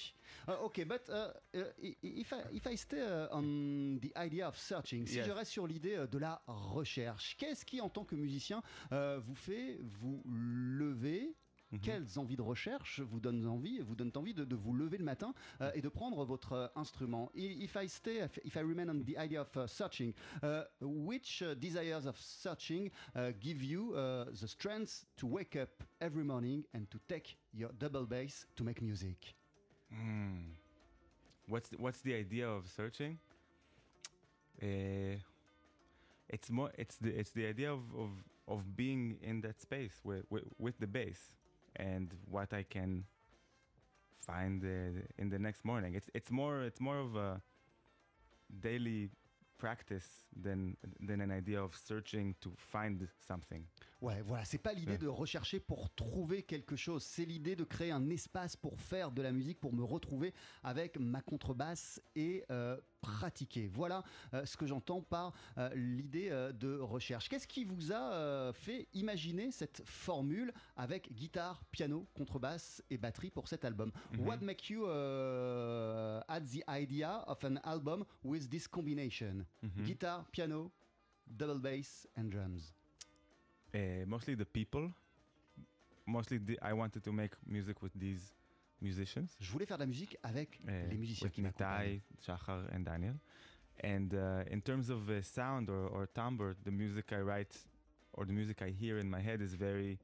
Euh, 0.49 0.57
ok, 0.63 0.85
but 0.85 1.09
uh, 1.09 1.57
uh, 1.57 1.63
if, 2.03 2.31
I, 2.33 2.41
if 2.51 2.65
I 2.65 2.75
stay 2.77 2.99
uh, 3.01 3.27
on 3.31 3.99
the 4.01 4.11
idea 4.17 4.47
of 4.47 4.57
searching, 4.57 5.05
si 5.07 5.15
Yes. 5.17 5.25
je 5.27 5.31
reste 5.31 5.51
sur 5.51 5.65
l'idée 5.65 5.95
euh, 5.95 6.07
de 6.07 6.17
la 6.17 6.41
recherche, 6.47 7.35
qu'est-ce 7.37 7.63
qui 7.65 7.79
en 7.79 7.89
tant 7.89 8.03
que 8.03 8.15
musicien 8.15 8.61
euh, 8.91 9.19
vous 9.23 9.35
fait 9.35 9.79
vous 9.81 10.21
lever 10.25 11.33
Mhm. 11.71 11.79
Quelles 11.81 12.17
envies 12.17 12.37
de 12.37 12.41
recherche 12.41 13.01
vous 13.01 13.19
donnent 13.19 13.45
envie, 13.45 13.79
vous 13.79 13.95
donnent 13.95 14.13
envie 14.15 14.33
de, 14.33 14.45
de 14.45 14.55
vous 14.55 14.73
lever 14.73 14.97
le 14.97 15.03
matin 15.03 15.33
euh, 15.59 15.69
et 15.73 15.81
de 15.81 15.89
prendre 15.89 16.23
votre 16.23 16.53
euh, 16.53 16.67
instrument? 16.77 17.29
If 17.35 17.75
I 17.75 17.89
stay, 17.89 18.23
if- 18.45 18.55
I 18.55 18.59
remain 18.61 18.87
on 18.89 19.03
the 19.03 19.17
idea 19.17 19.41
of 19.41 19.53
uh, 19.57 19.67
searching, 19.67 20.13
uh, 20.43 20.63
which 20.81 21.41
uh, 21.41 21.55
desires 21.55 22.05
of 22.07 22.17
searching 22.17 22.89
uh, 23.15 23.31
give 23.41 23.61
you 23.61 23.93
uh, 23.95 24.25
the 24.39 24.47
strength 24.47 25.05
to 25.17 25.27
wake 25.27 25.57
up 25.57 25.83
every 25.99 26.23
morning 26.23 26.63
and 26.73 26.89
to 26.89 26.99
take 27.09 27.37
your 27.53 27.71
double 27.77 28.05
bass 28.05 28.45
to 28.55 28.63
make 28.63 28.81
music? 28.81 29.35
Hmm. 29.91 30.53
What's 31.49 31.69
the, 31.69 31.77
what's 31.77 32.01
the 32.01 32.13
idea 32.15 32.47
of 32.47 32.65
searching? 32.69 33.19
Eh, 34.61 35.17
it's 36.29 36.49
more 36.49 36.71
it's 36.77 36.95
the 36.97 37.09
it's 37.09 37.31
the 37.31 37.45
idea 37.45 37.71
of, 37.71 37.81
of, 37.95 38.09
of 38.47 38.75
being 38.75 39.17
in 39.21 39.41
that 39.41 39.61
space 39.61 40.01
with, 40.03 40.25
with, 40.29 40.43
with 40.57 40.77
the 40.79 40.87
bass 40.87 41.31
and 41.77 42.07
what 42.29 42.53
I 42.53 42.63
can 42.63 43.03
find 44.19 44.63
uh, 44.63 45.01
in 45.17 45.29
the 45.29 45.39
next 45.39 45.63
morning. 45.63 45.95
It's 45.95 46.09
it's 46.13 46.31
more 46.31 46.63
it's 46.65 46.79
more 46.79 46.99
of 46.99 47.15
a 47.15 47.41
daily 48.49 49.09
practice 49.57 50.27
than 50.35 50.75
than 50.99 51.21
an 51.21 51.31
idea 51.31 51.61
of 51.61 51.75
searching 51.75 52.35
to 52.41 52.51
find 52.57 53.07
something. 53.27 53.65
Ouais, 54.01 54.21
voilà, 54.21 54.45
c'est 54.45 54.59
pas 54.61 54.73
l'idée 54.73 54.91
Ouais. 54.91 54.97
de 54.99 55.07
rechercher 55.07 55.59
pour 55.59 55.89
trouver 55.95 56.43
quelque 56.43 56.75
chose, 56.75 57.03
c'est 57.03 57.25
l'idée 57.25 57.55
de 57.55 57.63
créer 57.63 57.91
un 57.91 58.09
espace 58.11 58.55
pour 58.55 58.79
faire 58.79 59.11
de 59.11 59.23
la 59.23 59.31
musique, 59.31 59.59
pour 59.59 59.73
me 59.73 59.83
retrouver 59.83 60.33
avec 60.63 60.99
ma 60.99 61.21
contrebasse 61.21 61.99
et 62.15 62.43
euh, 62.51 62.77
pratiquer. 63.01 63.67
Voilà 63.67 64.03
euh, 64.33 64.45
ce 64.45 64.57
que 64.57 64.65
j'entends 64.65 65.01
par 65.01 65.33
euh, 65.57 65.69
l'idée 65.75 66.29
euh, 66.29 66.51
de 66.51 66.79
recherche. 66.79 67.29
Qu'est-ce 67.29 67.47
qui 67.47 67.63
vous 67.63 67.91
a 67.91 68.51
fait 68.53 68.87
imaginer 68.93 69.51
cette 69.51 69.81
formule 69.85 70.53
avec 70.75 71.11
guitare, 71.13 71.63
piano, 71.71 72.07
contrebasse 72.13 72.83
et 72.89 72.97
batterie 72.97 73.31
pour 73.31 73.47
cet 73.47 73.65
album? 73.65 73.91
Mhm. 74.13 74.27
What 74.27 74.37
make 74.41 74.69
you 74.69 74.85
uh, 74.85 76.21
had 76.27 76.45
the 76.47 76.63
idea 76.69 77.23
of 77.27 77.43
an 77.43 77.59
album 77.63 78.05
with 78.23 78.49
this 78.49 78.67
combination? 78.67 79.45
Mhm. 79.63 79.83
Guitar, 79.83 80.25
piano, 80.31 80.71
double 81.27 81.59
bass 81.59 82.07
and 82.17 82.25
drums. 82.29 82.73
Uh, 83.73 84.05
mostly 84.07 84.35
the 84.35 84.45
people. 84.45 84.91
Mostly 86.05 86.39
the, 86.39 86.57
I 86.61 86.73
wanted 86.73 87.03
to 87.03 87.11
make 87.11 87.35
music 87.45 87.81
with 87.81 87.91
these 87.93 88.33
musicians. 88.81 89.25
Je 89.39 89.51
voulais 89.51 89.65
faire 89.65 89.77
de 89.77 89.83
la 89.83 89.87
musique 89.87 90.17
avec 90.23 90.59
uh, 90.67 90.87
les 90.89 90.97
musiciens 90.97 91.29
qui 91.29 91.41
m'accompagnent. 91.41 92.01
Shachar, 92.21 92.65
and 92.73 92.81
Daniel. 92.81 93.15
And 93.83 94.09
uh, 94.13 94.43
in 94.51 94.59
terms 94.61 94.89
of 94.89 95.07
uh, 95.09 95.21
sound 95.21 95.69
or, 95.69 95.89
or 95.91 96.07
timbre, 96.07 96.55
the 96.63 96.71
music 96.71 97.11
I 97.11 97.21
write 97.21 97.55
or 98.13 98.25
the 98.25 98.33
music 98.33 98.61
I 98.61 98.69
hear 98.71 98.97
in 98.99 99.07
my 99.09 99.19
head 99.21 99.41
is 99.41 99.53
very 99.55 99.99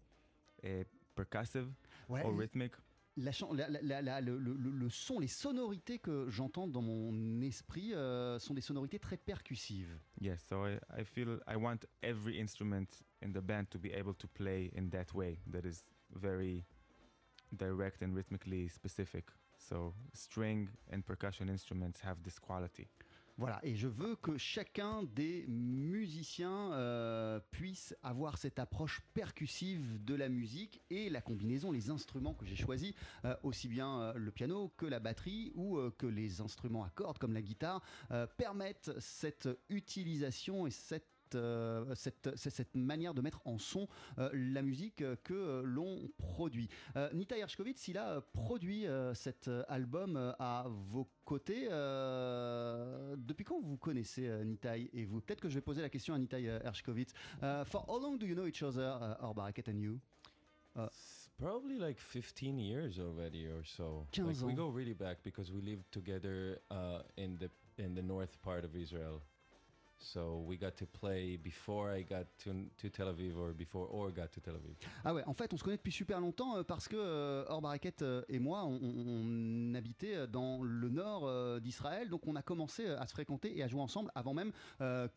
uh, 0.64 0.84
percussive 1.16 1.68
Ouais, 2.08 2.22
or 2.24 2.34
rhythmic. 2.34 2.74
la 3.16 3.32
chan- 3.32 3.52
la- 3.54 3.68
la- 3.70 4.02
la- 4.02 4.20
le, 4.22 4.38
le- 4.38 4.54
le- 4.56 4.72
le 4.72 4.90
son, 4.90 5.20
les 5.20 5.28
sonorités 5.28 6.00
que 6.00 6.28
j'entends 6.30 6.68
dans 6.68 6.82
mon 6.82 7.42
esprit 7.42 7.94
euh, 7.94 8.38
sont 8.40 8.54
des 8.56 8.62
sonorités 8.62 9.00
très 9.00 9.18
percussives. 9.18 9.96
Yes, 10.20 10.44
so 10.48 10.66
I, 10.68 10.78
I 11.00 11.04
feel 11.04 11.40
I 11.48 11.56
want 11.56 11.86
every 12.04 12.40
instrument 12.40 13.04
in 13.22 13.32
the 13.32 13.42
band 13.42 13.66
to 13.72 13.80
be 13.80 13.92
able 13.94 14.14
to 14.16 14.28
play 14.28 14.72
in 14.76 14.90
that 14.90 15.14
way 15.14 15.38
that 15.52 15.64
is 15.66 15.84
very 16.12 16.64
direct 17.58 18.02
and 18.02 18.14
rhythmically 18.16 18.68
specific. 18.68 19.26
So 19.58 19.94
string 20.14 20.70
and 20.92 21.06
percussion 21.06 21.50
instruments 21.50 22.02
have 22.02 22.24
this 22.24 22.40
quality. 22.40 22.88
Voilà, 23.38 23.60
et 23.64 23.76
je 23.76 23.88
veux 23.88 24.16
que 24.18 24.38
chacun 24.38 25.02
des 25.16 25.46
musiciens 25.48 26.72
euh, 26.74 27.40
puisse 27.50 27.96
avoir 28.04 28.38
cette 28.38 28.60
approche 28.60 29.02
percussive 29.16 30.04
de 30.04 30.14
la 30.14 30.30
musique 30.30 30.82
et 30.92 31.10
la 31.10 31.20
combinaison, 31.20 31.72
les 31.72 31.90
instruments 31.90 32.36
que 32.36 32.46
j'ai 32.46 32.56
choisis, 32.56 32.94
euh, 33.26 33.36
aussi 33.42 33.68
bien 33.68 34.02
euh, 34.02 34.14
le 34.14 34.30
piano 34.30 34.72
que 34.78 34.86
la 34.86 35.00
batterie 35.00 35.52
ou 35.56 35.80
que 35.98 36.06
les 36.06 36.42
instruments 36.42 36.84
à 36.84 36.90
cordes 36.92 37.18
comme 37.18 37.34
la 37.34 37.42
guitare, 37.42 37.82
permettent 38.38 38.92
cette 39.00 39.50
utilisation 39.70 40.68
et 40.68 40.72
cette 40.72 41.13
euh, 41.36 41.94
cette, 41.96 42.30
c'est 42.36 42.50
cette 42.50 42.76
manière 42.76 43.14
de 43.14 43.22
mettre 43.22 43.42
en 43.46 43.58
son 43.58 43.88
euh, 44.18 44.30
la 44.34 44.62
musique 44.62 45.02
euh, 45.02 45.16
que 45.24 45.34
euh, 45.34 45.62
l'on 45.64 46.10
produit. 46.18 46.70
Euh, 46.96 47.10
Nita 47.14 47.38
Hershkovitz, 47.38 47.88
il 47.88 47.98
a 47.98 48.16
euh, 48.18 48.22
produit 48.34 48.88
euh, 48.88 49.14
cet 49.14 49.48
euh, 49.48 49.64
album 49.68 50.18
euh, 50.18 50.32
à 50.40 50.66
vos 50.68 51.10
côtés. 51.26 51.68
Euh, 51.70 53.16
depuis 53.18 53.46
quand 53.46 53.60
vous 53.60 53.78
connaissez 53.78 54.28
euh, 54.28 54.44
Nitai 54.44 54.90
et 54.94 55.06
vous? 55.06 55.22
Peut-être 55.22 55.42
que 55.42 55.50
je 55.50 55.56
vais 55.56 55.62
poser 55.62 55.82
la 55.82 55.90
question 55.90 56.14
à 56.14 56.20
Nitai 56.20 56.50
euh, 56.50 56.60
Hershkovitz. 56.64 57.14
Uh, 57.42 57.64
for 57.66 57.86
how 57.88 58.00
long 58.00 58.18
do 58.18 58.26
you 58.26 58.36
know 58.36 58.48
each 58.48 58.64
other, 58.64 58.82
uh, 58.82 59.26
or 59.26 59.34
Baraket 59.34 59.68
and 59.70 59.80
you 59.80 60.00
It's 60.76 61.30
probably 61.38 61.78
like 61.78 62.00
15 62.00 62.58
years 62.58 63.00
already 63.00 63.46
or 63.46 63.64
so. 63.64 64.08
15 64.12 64.26
Like 64.26 64.42
we 64.46 64.54
go 64.54 64.70
really 64.70 64.94
back 64.94 65.18
because 65.24 65.52
we 65.52 65.62
lived 65.62 65.92
together 65.92 66.60
uh, 66.72 67.02
in 67.18 67.38
the 67.38 67.50
in 67.78 67.96
the 67.96 68.02
north 68.02 68.42
part 68.42 68.66
of 68.66 68.76
Israel. 68.76 69.22
So 70.00 70.44
we 70.46 70.58
got 70.58 70.76
to 70.78 70.86
play 70.86 71.38
before 71.38 71.90
I 71.92 72.02
got 72.02 72.26
to 72.44 72.52
to 72.78 72.90
Tel 72.90 73.08
Aviv 73.08 73.38
or 73.38 73.54
before 73.54 73.88
Or 73.90 74.12
got 74.12 74.32
to 74.34 74.42
Tel 74.42 74.56
Aviv. 74.56 74.76
Ah 75.06 75.14
ouais, 75.14 75.24
en 75.26 75.34
fait, 75.34 75.54
on 75.54 75.58
se 75.58 75.64
connaît 75.64 75.78
depuis 75.78 75.92
super 75.92 76.20
longtemps 76.20 76.58
euh, 76.58 76.64
parce 76.64 76.88
que 76.88 76.96
euh, 76.98 77.46
Or 77.48 77.62
Baraket 77.62 78.02
euh, 78.02 78.22
et 78.28 78.40
moi, 78.40 78.66
on, 78.66 79.74
habitait 79.76 80.28
dans 80.28 80.62
le 80.62 80.90
nord 80.90 81.60
d'Israël, 81.62 82.10
donc 82.10 82.28
on 82.28 82.36
a 82.36 82.42
commencé 82.44 82.86
à 82.86 83.08
se 83.08 83.14
fréquenter 83.14 83.58
et 83.58 83.64
à 83.64 83.68
jouer 83.68 83.82
ensemble 83.82 84.12
avant 84.14 84.34
même 84.34 84.52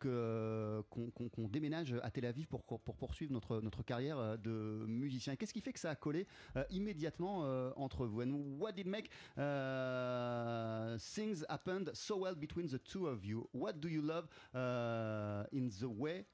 qu'on 0.01 1.49
déménage 1.49 1.95
à 2.03 2.11
Tel 2.11 2.25
Aviv 2.25 2.47
pour, 2.47 2.63
pour 2.65 2.97
poursuivre 2.97 3.33
notre, 3.33 3.83
carrière 3.83 4.39
de 4.39 4.85
musicien. 4.87 5.37
Qu'est-ce 5.37 5.53
qui 5.53 5.61
fait 5.61 5.73
que 5.73 5.81
ça 5.81 5.91
a 5.91 5.95
collé 5.95 6.27
immédiatement 6.71 7.41
entre 7.77 8.07
vous? 8.07 8.23
And 8.23 8.33
what 8.59 8.73
did 8.73 8.87
make 8.87 9.11
uh, 9.37 10.97
things 10.99 11.45
happened 11.49 11.91
so 11.93 12.17
well 12.17 12.35
between 12.35 12.69
the 12.69 12.83
two 12.83 13.07
of 13.07 13.25
you? 13.25 13.49
What 13.53 13.75
do 13.75 13.89
you 13.89 14.01
love 14.01 14.27
uh, 14.55 14.66
in 15.53 15.71
the 15.81 15.89
way 15.89 16.25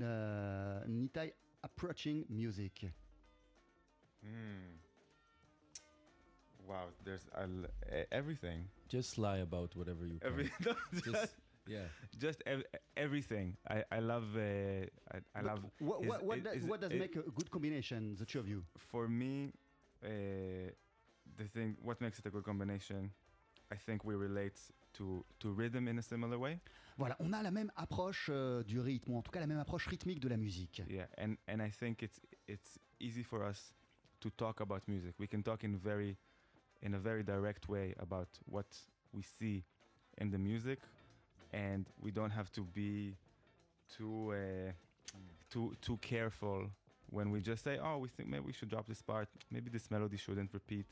uh, 0.00 0.84
Nitai 0.88 1.32
approaching 1.62 2.24
music? 2.28 2.92
Hmm. 4.22 4.78
Wow, 6.68 6.86
there's 7.04 7.26
a 7.34 7.42
l- 7.42 8.04
everything. 8.12 8.68
Just 8.88 9.18
lie 9.18 9.38
about 9.38 9.74
whatever 9.76 10.06
you 10.06 10.18
can. 10.20 10.28
Every 10.30 10.50
no, 10.64 10.74
just, 10.92 11.04
Just 11.04 11.32
yeah. 11.66 11.86
just 12.18 12.42
ev- 12.46 12.64
everything. 12.96 13.56
I 13.68 13.82
I 13.90 13.98
love 14.00 14.24
uh, 14.36 14.40
I, 15.12 15.18
I 15.34 15.42
But 15.42 15.44
love 15.44 15.60
What, 15.80 16.02
is- 16.02 16.08
what, 16.08 16.22
what, 16.24 16.38
is- 16.38 16.44
does, 16.44 16.56
is- 16.56 16.64
what 16.70 16.80
does 16.80 16.92
it- 16.92 16.98
make 17.00 17.16
a 17.16 17.22
good 17.38 17.50
combination, 17.50 18.16
the 18.18 18.24
two 18.24 18.38
of 18.38 18.48
you? 18.48 18.62
for 18.76 19.08
me 19.08 19.52
uh, 20.04 20.08
the 21.36 21.44
thing 21.54 21.76
what 21.82 22.00
makes 22.00 22.18
it 22.18 22.26
a 22.26 22.30
good 22.30 22.44
combination. 22.44 23.10
I 23.72 23.76
think 23.76 24.04
we 24.04 24.14
relate 24.14 24.58
to 24.98 25.24
to 25.40 25.50
rhythm 25.50 25.88
in 25.88 25.98
a 25.98 26.02
similar 26.02 26.38
way. 26.38 26.60
Voilà, 26.98 27.16
on 27.20 27.32
a 27.32 27.42
la 27.42 27.50
même 27.50 27.72
approche 27.76 28.28
euh, 28.30 28.62
du 28.62 28.80
rythme, 28.80 29.12
ou 29.12 29.18
en 29.18 29.22
tout 29.22 29.30
cas 29.30 29.40
la 29.40 29.46
même 29.46 29.58
approche 29.58 29.86
rythmique 29.86 30.20
de 30.20 30.28
la 30.28 30.36
musique. 30.36 30.82
Yeah, 30.88 31.06
and 31.18 31.36
and 31.48 31.60
I 31.60 31.70
think 31.70 32.02
it's 32.02 32.20
it's 32.46 32.78
easy 33.00 33.22
for 33.22 33.42
us 33.42 33.72
to 34.20 34.30
talk 34.30 34.60
about 34.60 34.86
music. 34.88 35.14
We 35.18 35.26
can 35.26 35.42
talk 35.42 35.64
in 35.64 35.76
very 35.76 36.16
in 36.82 36.94
a 36.94 36.98
very 36.98 37.22
direct 37.24 37.68
way 37.68 37.94
about 37.98 38.28
what 38.46 38.66
we 39.12 39.22
see 39.22 39.64
in 40.18 40.30
the 40.30 40.38
music, 40.38 40.80
and 41.52 41.88
we 42.00 42.10
don't 42.12 42.32
have 42.32 42.50
to 42.52 42.64
be 42.64 43.16
too 43.88 44.32
uh, 44.32 44.72
too 45.50 45.74
too 45.80 45.98
careful 45.98 46.70
when 47.10 47.30
we 47.30 47.40
just 47.40 47.62
say, 47.62 47.78
oh, 47.82 47.98
we 47.98 48.08
think 48.08 48.28
maybe 48.28 48.44
we 48.46 48.52
should 48.52 48.70
drop 48.70 48.86
this 48.86 49.02
part, 49.02 49.28
maybe 49.50 49.70
this 49.70 49.90
melody 49.90 50.16
shouldn't 50.16 50.52
repeat. 50.54 50.86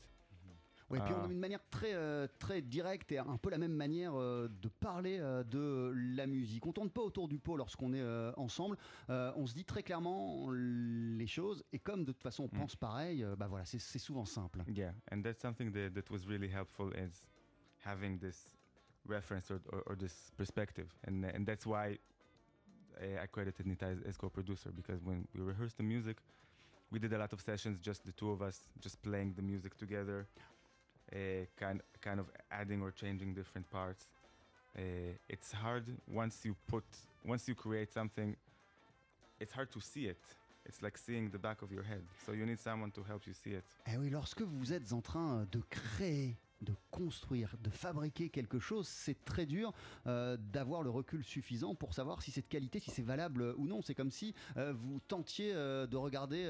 Ouais, 0.91 0.99
puis 1.05 1.13
on 1.13 1.21
Ah. 1.23 1.27
a 1.27 1.31
une 1.31 1.39
manière 1.39 1.61
très, 1.69 1.93
euh, 1.93 2.27
très 2.39 2.61
directe 2.61 3.11
et 3.11 3.17
un 3.19 3.37
peu 3.37 3.49
la 3.49 3.57
même 3.57 3.73
manière 3.73 4.13
euh, 4.15 4.47
de 4.61 4.67
parler 4.67 5.19
euh, 5.19 5.43
de 5.43 5.93
la 6.15 6.27
musique. 6.27 6.65
On 6.65 6.73
tourne 6.73 6.89
pas 6.89 7.01
autour 7.01 7.27
du 7.27 7.39
pot 7.39 7.55
lorsqu'on 7.57 7.93
est 7.93 8.03
ensemble. 8.37 8.77
On 9.09 9.45
se 9.45 9.53
dit 9.53 9.65
très 9.65 9.83
clairement 9.83 10.49
les 10.51 11.27
choses 11.27 11.63
et 11.71 11.79
comme 11.79 12.03
de 12.05 12.11
toute 12.11 12.23
façon 12.23 12.43
on 12.43 12.55
Mm. 12.55 12.59
pense 12.59 12.75
pareil, 12.75 13.25
bah 13.37 13.47
voilà, 13.47 13.65
c'est 13.65 13.79
souvent 13.99 14.25
simple. 14.25 14.63
Yeah, 14.67 14.93
and 15.11 15.21
that's 15.21 15.39
something 15.41 15.71
that, 15.71 15.91
that 15.91 16.09
was 16.11 16.25
really 16.27 16.49
helpful 16.49 16.91
is 16.95 17.23
having 17.85 18.19
this 18.19 18.51
reference 19.07 19.49
or, 19.51 19.59
or, 19.71 19.83
or 19.87 19.95
this 19.97 20.31
perspective, 20.37 20.87
and 21.07 21.23
and 21.25 21.45
that's 21.45 21.65
why 21.65 21.97
I, 22.99 23.23
I 23.23 23.27
credited 23.27 23.65
Nita 23.65 23.85
as, 23.85 24.01
as 24.01 24.17
co-producer 24.17 24.71
because 24.71 25.01
when 25.03 25.27
we 25.33 25.41
rehearsed 25.41 25.77
the 25.77 25.83
music, 25.83 26.17
we 26.91 26.99
did 26.99 27.13
a 27.13 27.17
lot 27.17 27.31
of 27.33 27.41
sessions, 27.41 27.79
just 27.79 28.03
the 28.05 28.11
two 28.11 28.29
of 28.31 28.41
us, 28.41 28.69
just 28.79 29.01
playing 29.01 29.33
the 29.35 29.41
music 29.41 29.75
together, 29.77 30.27
uh, 31.13 31.45
kind 31.57 31.81
kind 32.01 32.19
of 32.19 32.27
adding 32.51 32.81
or 32.81 32.91
changing 32.91 33.33
different 33.33 33.69
parts. 33.69 34.07
Uh, 34.77 34.81
it's 35.29 35.51
hard 35.51 35.85
once 36.07 36.45
you 36.45 36.55
put 36.67 36.83
once 37.25 37.47
you 37.47 37.55
create 37.55 37.91
something. 37.91 38.35
It's 39.39 39.53
hard 39.53 39.71
to 39.71 39.81
see 39.81 40.05
it. 40.05 40.19
It's 40.65 40.81
like 40.81 40.97
seeing 40.97 41.29
the 41.29 41.39
back 41.39 41.61
of 41.63 41.71
your 41.71 41.83
head. 41.83 42.03
So 42.25 42.31
you 42.31 42.45
need 42.45 42.59
someone 42.59 42.91
to 42.91 43.03
help 43.03 43.25
you 43.25 43.33
see 43.33 43.51
it. 43.51 43.63
Eh 43.87 43.97
oui, 43.97 44.09
lorsque 44.09 44.41
vous 44.41 44.71
êtes 44.71 44.93
en 44.93 45.01
train 45.01 45.47
de 45.51 45.61
créer, 45.69 46.37
de 46.61 46.73
construire, 46.91 47.55
de 47.61 47.69
fabriquer 47.69 48.29
quelque 48.29 48.59
chose, 48.59 48.87
c'est 48.87 49.25
très 49.25 49.45
dur 49.45 49.73
euh, 50.07 50.37
d'avoir 50.37 50.83
le 50.83 50.89
recul 50.89 51.23
suffisant 51.23 51.75
pour 51.75 51.93
savoir 51.93 52.21
si 52.21 52.31
c'est 52.31 52.41
de 52.41 52.47
qualité, 52.47 52.79
si 52.79 52.91
c'est 52.91 53.01
valable 53.01 53.55
ou 53.57 53.67
non. 53.67 53.81
C'est 53.81 53.95
comme 53.95 54.11
si 54.11 54.33
euh, 54.57 54.73
vous 54.73 54.99
tentiez 55.07 55.51
euh, 55.53 55.87
de 55.87 55.97
regarder 55.97 56.41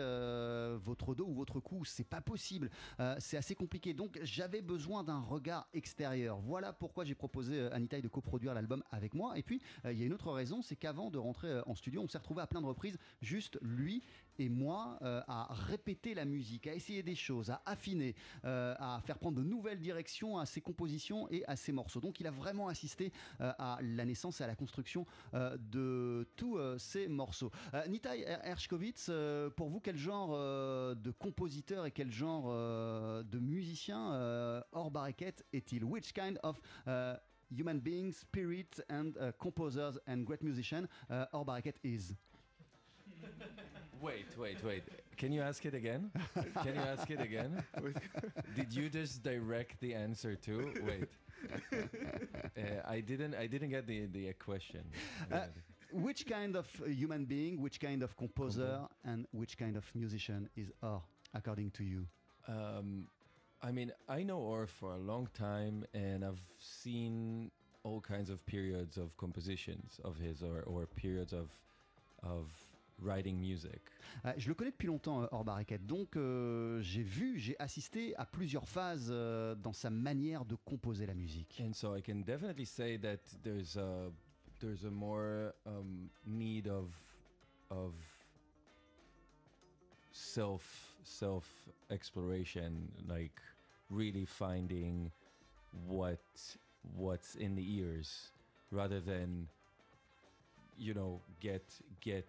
votre 0.84 1.16
dos 1.16 1.26
ou 1.28 1.34
votre 1.34 1.60
cou. 1.60 1.86
C'est 1.86 2.04
pas 2.04 2.22
possible. 2.22 2.70
C'est 3.20 3.38
assez 3.38 3.56
compliqué. 3.56 3.94
Donc 3.94 4.20
j'avais 4.24 4.62
besoin 4.62 5.04
d'un 5.04 5.20
regard 5.20 5.68
extérieur. 5.74 6.40
Voilà 6.40 6.74
pourquoi 6.74 7.04
j'ai 7.04 7.16
proposé 7.16 7.62
à 7.72 7.80
Nitaï 7.80 8.02
de 8.02 8.08
coproduire 8.08 8.54
l'album 8.54 8.84
avec 8.92 9.14
moi. 9.14 9.38
Et 9.38 9.44
puis 9.44 9.62
il 9.86 9.94
y 9.94 10.04
a 10.04 10.06
une 10.06 10.14
autre 10.14 10.32
raison, 10.32 10.62
c'est 10.62 10.76
qu'avant 10.76 11.10
de 11.10 11.18
rentrer 11.18 11.62
en 11.66 11.76
studio, 11.76 12.02
on 12.02 12.08
s'est 12.08 12.18
retrouvé 12.18 12.42
à 12.42 12.48
plein 12.48 12.62
de 12.62 12.66
reprises, 12.66 12.98
juste 13.22 13.58
lui 13.62 14.04
et 14.40 14.50
moi, 14.50 14.98
euh, 15.02 15.22
à 15.28 15.48
répéter 15.54 16.14
la 16.14 16.26
musique, 16.26 16.68
à 16.68 16.74
essayer 16.74 17.04
des 17.04 17.16
choses, 17.16 17.50
à 17.50 17.62
affiner, 17.66 18.16
euh, 18.46 18.76
à 18.80 19.00
faire 19.02 19.20
prendre 19.20 19.38
de 19.38 19.44
nouvelles 19.44 19.80
directions 19.80 20.38
à 20.38 20.46
ses 20.46 20.62
compositions 20.62 21.30
et 21.30 21.46
à 21.46 21.56
ses 21.56 21.72
morceaux. 21.72 22.00
Donc 22.02 22.20
il 22.20 22.28
a 22.28 22.32
vraiment 22.32 22.68
assisté 22.68 23.12
euh, 23.40 23.52
à 23.58 23.80
la 23.82 24.06
naissance 24.06 24.42
et 24.42 24.44
à 24.44 24.48
la 24.48 24.56
construction 24.56 25.06
de 25.34 26.28
tous 26.36 26.60
ces 26.78 27.08
morceaux. 27.08 27.52
Nitai 27.88 28.22
Er- 28.22 28.40
Ershkovitz, 28.44 29.08
euh, 29.10 29.50
pour 29.50 29.70
vous, 29.70 29.80
quel 29.80 29.98
genre 29.98 30.32
de 30.96 31.12
compositeur 31.12 31.86
et 31.86 31.92
quel 31.92 32.12
genre 32.12 32.50
de 33.24 33.40
musicien 33.40 34.64
hors 34.72 34.92
barriquette 34.92 35.46
est-il? 35.54 35.84
Which 35.84 36.14
kind 36.14 36.38
of 36.44 36.62
human 37.52 37.80
being, 37.80 38.12
spirit 38.14 38.82
and 38.90 39.12
uh, 39.20 39.32
composers 39.38 40.00
and 40.08 40.24
great 40.24 40.42
musician 40.42 40.88
hors 41.32 41.46
barriquette 41.46 41.80
is? 41.84 42.16
Wait, 44.02 44.26
wait, 44.38 44.64
wait. 44.64 44.84
Can 45.16 45.32
you 45.32 45.42
ask 45.42 45.64
it 45.66 45.76
again? 45.76 46.10
Can 46.64 46.74
you 46.76 46.82
ask 46.82 47.10
it 47.10 47.22
again? 47.22 47.64
Did 48.56 48.74
you 48.74 48.90
just 48.90 49.22
direct 49.22 49.80
the 49.80 49.94
answer 49.94 50.36
to? 50.36 50.74
Wait. 50.84 51.08
Uh, 51.72 52.82
I 52.88 53.00
didn't. 53.00 53.36
I 53.36 53.48
didn't 53.48 53.70
get 53.70 53.86
the 53.86 54.08
the 54.08 54.34
question. 54.34 54.84
Uh, 55.32 55.46
which 55.92 56.26
kind 56.26 56.56
of 56.56 56.68
human 56.86 57.26
being, 57.26 57.62
which 57.62 57.80
kind 57.80 58.02
of 58.02 58.16
composer, 58.18 58.80
and 59.04 59.28
which 59.32 59.58
kind 59.58 59.76
of 59.76 59.86
musician 59.94 60.50
is 60.56 60.72
Or, 60.82 61.00
according 61.34 61.72
to 61.72 61.84
you? 61.84 62.08
Um, 62.48 63.08
I 63.62 63.72
mean, 63.72 63.92
I 64.10 64.24
know 64.24 64.40
Or 64.40 64.68
for 64.68 64.94
a 64.94 64.98
long 64.98 65.28
time, 65.34 65.86
and 65.94 66.26
I've 66.26 66.42
seen 66.60 67.52
all 67.84 68.02
kinds 68.02 68.30
of 68.30 68.44
periods 68.46 68.98
of 68.98 69.16
compositions 69.18 70.00
of 70.04 70.18
his, 70.18 70.42
or 70.42 70.64
or 70.64 70.86
periods 70.88 71.34
of 71.34 71.50
of 72.24 72.48
writing 73.02 73.38
music. 73.38 73.82
Euh, 74.26 74.34
je 74.38 74.48
le 74.48 74.54
connais 74.54 74.72
depuis 74.72 74.88
longtemps, 74.88 75.24
euh, 75.24 75.28
Or 75.32 75.44
Barricade, 75.44 75.86
donc 75.86 76.16
euh, 76.16 76.82
j'ai 76.82 77.04
vu, 77.04 77.38
j'ai 77.40 77.58
assisté 77.60 78.16
à 78.18 78.26
plusieurs 78.26 78.68
phases 78.68 79.10
euh, 79.12 79.56
dans 79.56 79.74
sa 79.74 79.90
manière 79.90 80.46
de 80.46 80.56
composer 80.56 81.06
la 81.06 81.14
musique. 81.14 81.62
And 81.66 81.74
so 81.74 81.96
I 81.96 82.02
can 82.02 82.22
definitely 82.22 82.66
say 82.66 82.98
that 82.98 83.20
there's 83.44 83.78
a 83.78 84.12
there's 84.60 84.86
a 84.86 84.92
more 84.92 85.54
um, 85.66 86.10
need 86.26 86.68
of 86.68 86.90
of 87.70 87.94
self 90.12 90.94
self 91.04 91.48
exploration, 91.90 92.88
like 93.08 93.42
really 93.90 94.26
finding 94.26 95.12
what 95.88 96.20
what's 96.96 97.36
in 97.36 97.56
the 97.56 97.64
ears, 97.78 98.32
rather 98.72 99.00
than 99.00 99.48
you 100.78 100.94
know 100.94 101.20
get 101.40 101.64
get 102.02 102.28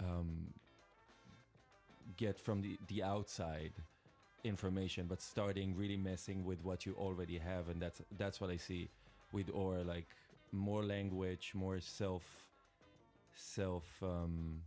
um, 0.00 0.54
get 2.16 2.38
from 2.38 2.60
the 2.62 2.78
the 2.88 3.02
outside 3.02 3.72
information 4.44 5.06
but 5.06 5.20
starting 5.22 5.76
really 5.76 5.96
messing 5.96 6.44
with 6.44 6.62
what 6.64 6.86
you 6.86 6.94
already 6.94 7.38
have. 7.38 7.68
And 7.68 7.80
that's 7.82 8.00
that's 8.16 8.40
what 8.40 8.50
i 8.50 8.56
see 8.56 8.90
with 9.32 9.50
or 9.52 9.84
like 9.84 10.08
more 10.52 10.82
language 10.84 11.52
more 11.54 11.80
self 11.80 12.24
self 13.34 13.84
um 14.02 14.62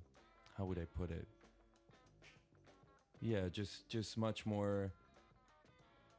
how 0.57 0.65
would 0.65 0.79
i 0.79 0.85
put 0.85 1.11
it? 1.11 1.27
Yeah 3.21 3.49
just 3.49 3.87
just 3.89 4.17
much 4.17 4.45
more 4.45 4.91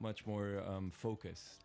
much 0.01 0.27
more 0.27 0.63
um 0.67 0.91
focused 0.91 1.64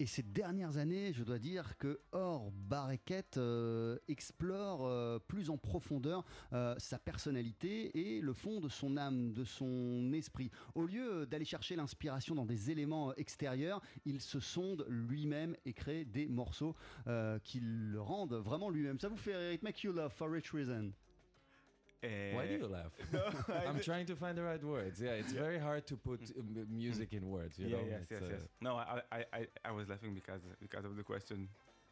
Et 0.00 0.06
ces 0.06 0.24
dernières 0.24 0.76
années, 0.78 1.12
je 1.12 1.22
dois 1.22 1.38
dire 1.38 1.76
que 1.78 2.00
Or 2.10 2.50
Barricade 2.50 3.24
euh, 3.36 3.96
explore 4.08 4.86
euh, 4.86 5.20
plus 5.20 5.50
en 5.50 5.56
profondeur 5.56 6.24
euh, 6.52 6.74
sa 6.78 6.98
personnalité 6.98 7.96
et 7.96 8.20
le 8.20 8.32
fond 8.32 8.60
de 8.60 8.68
son 8.68 8.96
âme, 8.96 9.32
de 9.32 9.44
son 9.44 10.12
esprit. 10.12 10.50
Au 10.74 10.84
lieu 10.84 11.26
d'aller 11.26 11.44
chercher 11.44 11.76
l'inspiration 11.76 12.34
dans 12.34 12.44
des 12.44 12.72
éléments 12.72 13.14
extérieurs, 13.14 13.80
il 14.04 14.20
se 14.20 14.40
sonde 14.40 14.84
lui-même 14.88 15.56
et 15.64 15.72
crée 15.72 16.04
des 16.04 16.26
morceaux 16.26 16.74
qui 17.44 17.60
le 17.60 18.00
rendent 18.00 18.34
vraiment 18.34 18.70
lui-même. 18.70 18.98
Ça 18.98 19.08
vous 19.08 19.16
fait 19.16 19.54
It 19.54 19.62
Make 19.62 19.82
You 19.82 19.92
Love 19.92 20.12
for 20.12 20.30
Rich 20.30 20.50
Reason 20.50 20.92
why 22.34 22.46
do 22.46 22.54
you 22.54 22.66
laugh 22.66 22.92
i'm 23.68 23.80
trying 23.80 24.06
to 24.06 24.14
find 24.16 24.36
the 24.38 24.42
right 24.42 24.62
words 24.64 25.00
yeah 25.00 25.20
it's 25.20 25.32
very 25.32 25.58
hard 25.58 25.86
to 25.86 25.96
put 25.96 26.20
uh, 26.22 26.38
m- 26.38 26.66
music 26.70 27.12
in 27.12 27.22
words 27.30 27.58
you 27.58 27.66
yeah, 27.68 27.76
know 27.76 27.84
yes, 27.92 28.00
It's, 28.02 28.10
yes, 28.12 28.22
uh, 28.22 28.32
yes. 28.34 28.42
No, 28.60 28.76
I, 28.76 29.00
I, 29.12 29.20
I, 29.38 29.40
I 29.68 29.70
was 29.78 29.88
laughing 29.88 30.12
because 30.20 30.42
because 30.60 30.84
of 30.84 30.96
the 31.00 31.02
question. 31.12 31.38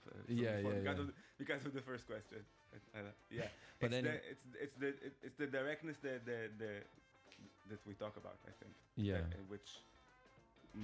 uh, 0.08 0.18
Yeah, 0.28 0.56
before, 0.56 0.72
yeah, 0.72 0.78
because, 0.80 0.96
yeah. 0.98 1.02
Of 1.02 1.06
the, 1.10 1.14
because 1.42 1.62
of 1.68 1.72
the 1.78 1.84
first 1.90 2.04
question. 2.12 2.40
Uh, 2.74 2.98
uh, 2.98 3.02
yeah, 3.30 3.48
But 3.80 3.86
it's 3.86 3.94
then- 3.94 4.04
the, 4.08 4.14
it's 4.32 4.44
it's 4.64 4.76
the 4.84 4.90
it's 5.26 5.36
the 5.42 5.48
directness 5.58 5.96
that 6.06 6.18
the, 6.30 6.38
the 6.62 6.72
that 7.70 7.80
we 7.88 7.94
talk 8.04 8.14
about. 8.22 8.38
I 8.50 8.52
think. 8.60 8.74
Yeah. 8.96 9.12
that- 9.14 9.34
uh, 9.38 9.52
which 9.52 9.70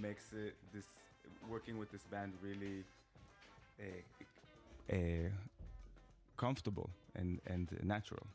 makes 0.06 0.24
it 0.44 0.54
this 0.74 0.88
working 1.54 1.76
with 1.80 1.90
this 1.94 2.04
band 2.14 2.32
really 2.48 2.76
uh, 3.80 4.94
uh, 4.96 5.28
comfortable 6.36 6.88
and 7.14 7.40
and 7.54 7.66
natural. 7.82 8.26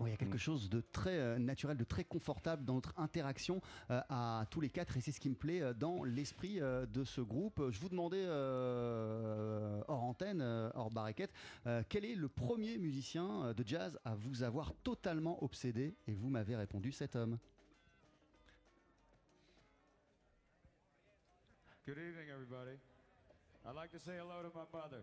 Oui, 0.00 0.10
il 0.10 0.12
y 0.12 0.14
a 0.14 0.16
quelque 0.16 0.38
chose 0.38 0.70
de 0.70 0.80
très 0.80 1.18
euh, 1.18 1.38
naturel, 1.38 1.76
de 1.76 1.82
très 1.82 2.04
confortable 2.04 2.64
dans 2.64 2.74
notre 2.74 2.94
interaction 2.98 3.60
euh, 3.90 4.00
à 4.08 4.46
tous 4.48 4.60
les 4.60 4.70
quatre, 4.70 4.96
et 4.96 5.00
c'est 5.00 5.10
ce 5.10 5.18
qui 5.18 5.28
me 5.28 5.34
plaît 5.34 5.60
euh, 5.60 5.74
dans 5.74 6.04
l'esprit 6.04 6.60
euh, 6.60 6.86
de 6.86 7.02
ce 7.02 7.20
groupe. 7.20 7.60
Je 7.70 7.80
vous 7.80 7.88
demandais 7.88 8.24
euh, 8.24 9.82
hors 9.88 10.04
antenne, 10.04 10.40
hors 10.74 10.90
barriquette, 10.90 11.32
euh, 11.66 11.82
quel 11.88 12.04
est 12.04 12.14
le 12.14 12.28
premier 12.28 12.78
musicien 12.78 13.46
euh, 13.46 13.54
de 13.54 13.66
jazz 13.66 13.98
à 14.04 14.14
vous 14.14 14.44
avoir 14.44 14.72
totalement 14.84 15.42
obsédé? 15.42 15.96
Et 16.06 16.14
vous 16.14 16.28
m'avez 16.28 16.54
répondu 16.54 16.92
cet 16.92 17.16
homme. 17.16 17.36
Good 21.86 21.98
evening, 21.98 22.28
everybody. 22.30 22.78
I'd 23.66 23.74
like 23.74 23.90
to 23.90 23.98
say 23.98 24.16
hello 24.16 24.42
to 24.42 24.50
my 24.54 24.64
mother. 24.72 25.02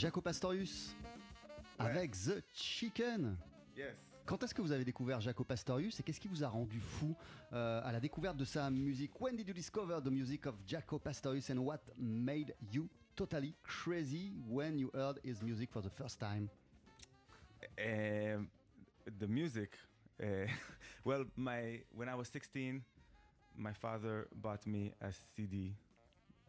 Jaco 0.00 0.22
Pastorius 0.22 0.96
avec 1.78 2.12
The 2.12 2.42
Chicken. 2.54 3.36
Yes. 3.76 3.94
Quand 4.24 4.42
est-ce 4.42 4.54
que 4.54 4.62
vous 4.62 4.72
avez 4.72 4.82
découvert 4.82 5.20
Jaco 5.20 5.44
Pastorius 5.44 6.00
et 6.00 6.02
qu'est-ce 6.02 6.18
qui 6.18 6.26
vous 6.28 6.42
a 6.42 6.48
rendu 6.48 6.80
fou 6.80 7.14
euh, 7.52 7.82
à 7.84 7.92
la 7.92 8.00
découverte 8.00 8.38
de 8.38 8.46
sa 8.46 8.70
musique? 8.70 9.20
When 9.20 9.36
did 9.36 9.46
you 9.46 9.52
discover 9.52 10.00
the 10.02 10.10
music 10.10 10.46
of 10.46 10.54
Jaco 10.66 10.98
Pastorius 10.98 11.50
and 11.50 11.58
what 11.58 11.80
made 11.98 12.54
you 12.72 12.88
totally 13.14 13.54
crazy 13.62 14.32
when 14.48 14.78
you 14.78 14.90
heard 14.94 15.20
his 15.22 15.42
music 15.42 15.70
for 15.70 15.82
the 15.82 15.90
first 15.90 16.18
time? 16.18 16.48
Um, 17.78 18.48
the 19.18 19.26
music. 19.28 19.76
Uh, 20.18 20.46
well, 21.04 21.26
my 21.36 21.82
when 21.94 22.08
I 22.08 22.14
was 22.14 22.28
16, 22.28 22.82
my 23.54 23.74
father 23.74 24.28
bought 24.34 24.66
me 24.66 24.94
a 25.02 25.12
CD, 25.36 25.74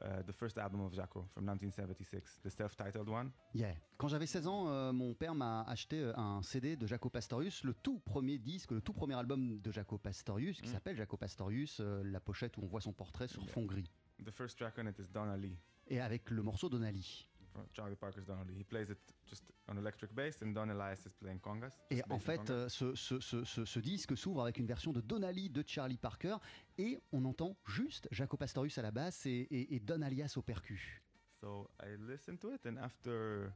uh, 0.02 0.22
the 0.24 0.32
first 0.34 0.58
album 0.58 0.82
of 0.82 0.94
Jaco 0.94 1.26
from 1.34 1.46
1976, 1.46 2.40
the 2.44 2.50
self-titled 2.50 3.08
one. 3.10 3.32
Yeah. 3.54 3.74
Quand 3.98 4.08
j'avais 4.08 4.26
16 4.28 4.48
ans, 4.48 4.68
euh, 4.70 4.92
mon 4.92 5.14
père 5.14 5.36
m'a 5.36 5.62
acheté 5.64 6.00
euh, 6.02 6.14
un 6.18 6.42
CD 6.42 6.76
de 6.76 6.88
Jaco 6.88 7.10
Pastorius, 7.10 7.64
le 7.64 7.74
tout 7.74 8.00
premier 8.00 8.38
disque, 8.38 8.72
le 8.72 8.82
tout 8.82 8.94
premier 8.94 9.16
album 9.16 9.60
de 9.62 9.72
Jaco 9.72 9.98
Pastorius, 9.98 10.62
qui 10.62 10.70
Mm. 10.70 10.74
s'appelle 10.74 10.96
Jaco 10.98 11.18
Pastorius, 11.18 11.80
euh, 11.80 12.02
la 12.04 12.20
pochette 12.20 12.58
où 12.58 12.64
on 12.64 12.68
voit 12.68 12.82
son 12.82 12.94
portrait 12.94 13.28
sur 13.28 13.48
fond 13.50 13.66
gris. 13.66 13.90
The 14.26 14.32
first 14.32 14.58
track 14.58 14.76
on 14.78 14.88
it 14.88 14.98
is 15.00 15.08
Donna 15.12 15.36
Lee, 15.38 15.58
Et 15.88 16.00
avec 16.00 16.30
le 16.30 16.42
morceau 16.44 16.70
Donnelly. 16.70 17.28
Charlie 17.74 17.96
Parker's 17.96 18.26
Donna 18.26 18.44
Lee. 18.44 18.58
He 18.60 18.64
plays 18.64 18.90
it 18.90 18.98
just 19.28 19.52
on 19.68 19.78
electric 19.78 20.14
bass, 20.14 20.42
and 20.42 20.54
Don 20.54 20.70
Elias 20.70 21.06
is 21.06 21.12
playing 21.20 21.40
congas. 21.40 21.78
Et 21.90 22.02
en 22.10 22.20
fait, 22.20 22.50
euh, 22.50 22.70
ce, 22.70 22.96
ce- 22.96 23.20
ce- 23.20 23.44
ce- 23.66 23.80
disque 23.80 24.18
s'ouvre 24.18 24.42
avec 24.44 24.58
une 24.58 24.66
version 24.66 24.92
de 24.92 25.02
Donnelly 25.02 25.50
de 25.50 25.64
Charlie 25.66 25.98
Parker, 25.98 26.38
et 26.78 27.00
on 27.12 27.24
entend 27.26 27.58
juste 27.66 28.08
Jaco 28.12 28.38
Pastorius 28.38 28.78
à 28.78 28.82
la 28.82 28.92
basse 28.92 29.26
et, 29.26 29.48
et, 29.52 29.76
et 29.76 29.80
Don 29.80 30.02
Alias 30.02 30.34
au 30.38 30.42
percu. 30.42 31.02
So 31.40 31.70
I 31.82 31.96
listened 32.00 32.40
to 32.40 32.54
it, 32.54 32.66
and 32.66 32.78
after 32.78 33.52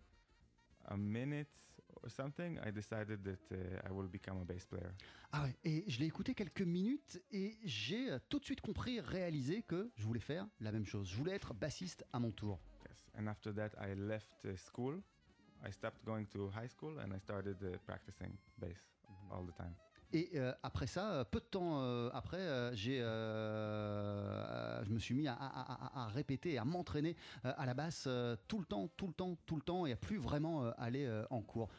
a 0.85 0.97
minute 0.97 1.47
or 2.03 2.09
something, 2.09 2.59
I 2.65 2.71
decided 2.71 3.23
that 3.23 3.51
uh, 3.55 3.87
I 3.87 3.91
will 3.91 4.07
become 4.07 4.41
a 4.41 4.45
bass 4.45 4.65
player. 4.65 4.89
Ah 5.31 5.43
ouais, 5.43 5.55
et 5.63 5.83
je 5.87 5.99
l'ai 5.99 6.05
écouté 6.07 6.33
quelques 6.33 6.61
minutes 6.61 7.21
et 7.31 7.57
j'ai 7.63 8.11
euh, 8.11 8.19
tout 8.29 8.39
de 8.39 8.45
suite 8.45 8.61
compris, 8.61 8.99
réalisé 8.99 9.61
que 9.63 9.89
je 9.95 10.03
voulais 10.05 10.19
faire 10.19 10.47
la 10.59 10.71
même 10.71 10.85
chose. 10.85 11.07
Je 11.09 11.15
voulais 11.15 11.33
être 11.33 11.53
bassiste 11.53 12.05
à 12.13 12.19
mon 12.19 12.31
tour. 12.31 12.59
And 13.17 13.27
after 13.27 13.53
that, 13.53 13.71
I 13.79 13.93
left 13.95 14.45
uh, 14.45 14.55
school. 14.57 15.01
I 15.63 15.71
stopped 15.71 16.03
going 16.05 16.25
to 16.33 16.49
high 16.49 16.67
school, 16.67 16.99
and 16.99 17.13
I 17.13 17.19
started 17.19 17.57
uh, 17.63 17.77
practicing 17.85 18.37
bass 18.57 18.77
all 19.31 19.43
the 19.45 19.53
time. 19.55 19.73
Et 20.13 20.29
euh, 20.35 20.53
après 20.63 20.85
ça, 20.87 21.11
euh, 21.13 21.23
peu 21.23 21.39
de 21.39 21.45
temps 21.45 21.81
euh, 21.81 22.09
après, 22.13 22.37
euh, 22.39 22.73
j'ai, 22.75 23.01
euh, 23.01 23.05
euh, 23.05 24.83
je 24.85 24.91
me 24.91 24.99
suis 24.99 25.15
mis 25.15 25.27
à, 25.27 25.33
à- 25.33 25.73
à- 25.73 26.03
à 26.03 26.07
répéter, 26.07 26.57
à 26.57 26.63
m'entraîner 26.65 27.15
à 27.43 27.65
la 27.65 27.73
basse 27.73 28.07
tout 28.47 28.59
le 28.59 28.65
temps, 28.65 28.87
tout 28.95 29.07
le 29.07 29.13
temps, 29.13 29.35
tout 29.45 29.55
le 29.55 29.61
temps, 29.61 29.85
et 29.85 29.93
à 29.93 29.95
plus 29.95 30.17
vraiment 30.17 30.63
aller 30.77 31.09
en 31.29 31.41
cours. 31.41 31.69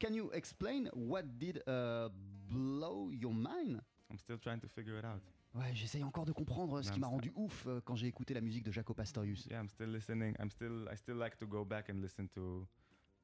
Can 0.00 0.12
you 0.12 0.30
explain 0.32 0.88
what 0.94 1.22
did 1.38 1.62
uh, 1.68 2.08
blow 2.48 3.10
your 3.12 3.32
mind? 3.32 3.80
I'm 4.10 4.18
still 4.18 4.38
trying 4.38 4.60
to 4.60 4.68
figure 4.68 4.98
it 4.98 5.04
out. 5.04 5.20
Ouais, 5.54 5.74
j'essaye 5.74 6.04
encore 6.04 6.24
de 6.24 6.32
comprendre 6.32 6.80
ce 6.80 6.88
Non, 6.88 6.94
qui 6.94 7.00
m'a 7.00 7.06
rendu 7.08 7.32
ouf 7.34 7.66
euh, 7.66 7.80
quand 7.84 7.96
j'ai 7.96 8.06
écouté 8.06 8.34
la 8.34 8.40
musique 8.40 8.62
de 8.62 8.70
Jaco 8.70 8.94
Pastorius. 8.94 9.46
Yeah, 9.46 9.60
I'm 9.60 9.68
still 9.68 9.90
listening. 9.90 10.36
I'm 10.38 10.50
still. 10.50 10.88
I 10.90 10.96
still 10.96 11.16
like 11.16 11.36
to 11.38 11.46
go 11.46 11.64
back 11.64 11.88
and 11.90 12.00
listen 12.00 12.28
to, 12.28 12.68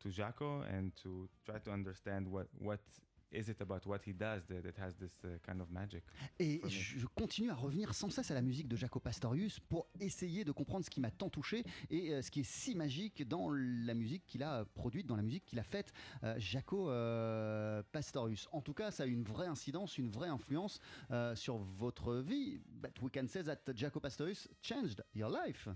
to 0.01 0.09
Jaco 0.09 0.63
and 0.69 0.91
to 1.03 1.29
try 1.45 1.61
to 1.61 1.71
understand 1.71 2.27
what 2.27 2.49
what 2.59 2.81
is 3.33 3.49
it 3.49 3.61
about 3.61 3.87
what 3.87 3.99
he 4.07 4.13
does 4.13 4.45
that, 4.47 4.63
that 4.63 4.79
has 4.79 4.95
this 4.97 5.13
uh, 5.25 5.39
kind 5.45 5.61
of 5.61 5.71
magic. 5.71 6.05
Et 6.39 6.61
je 6.69 7.07
continue 7.07 7.51
à 7.51 7.55
revenir 7.55 7.95
sans 7.95 8.11
cesse 8.11 8.31
à 8.31 8.35
la 8.35 8.43
musique 8.43 8.69
de 8.69 8.77
Jaco 8.77 9.01
Pastorius 9.01 9.61
pour 9.61 9.89
essayer 10.01 10.45
de 10.45 10.53
comprendre 10.53 10.85
ce 10.85 10.91
qui 10.91 11.01
m'a 11.01 11.11
tant 11.11 11.29
touché 11.29 11.65
et 11.91 12.13
euh, 12.13 12.23
ce 12.23 12.31
qui 12.31 12.41
est 12.41 12.49
si 12.49 12.75
magique 12.75 13.27
dans 13.27 13.51
la 13.51 13.95
musique 13.95 14.25
qu'il 14.27 14.43
a 14.43 14.65
produite, 14.65 15.07
dans 15.07 15.17
la 15.17 15.23
musique 15.23 15.45
qu'il 15.45 15.59
a 15.59 15.65
faite, 15.65 15.93
euh, 16.25 16.35
Jaco 16.39 16.91
euh, 16.91 17.83
Pastorius. 17.93 18.49
En 18.53 18.61
tout 18.61 18.75
cas, 18.75 18.91
ça 18.91 19.05
a 19.05 19.07
eu 19.07 19.13
une 19.13 19.25
vraie 19.25 19.47
incidence, 19.47 19.99
une 19.99 20.11
vraie 20.11 20.29
influence 20.29 20.81
euh, 21.11 21.35
sur 21.35 21.57
votre 21.57 22.17
vie. 22.17 22.61
But 22.69 23.01
we 23.03 23.11
can 23.13 23.27
say 23.29 23.43
that 23.45 23.59
Jaco 23.75 24.01
Pastorius 24.01 24.49
changed 24.63 25.03
your 25.15 25.31
life. 25.31 25.69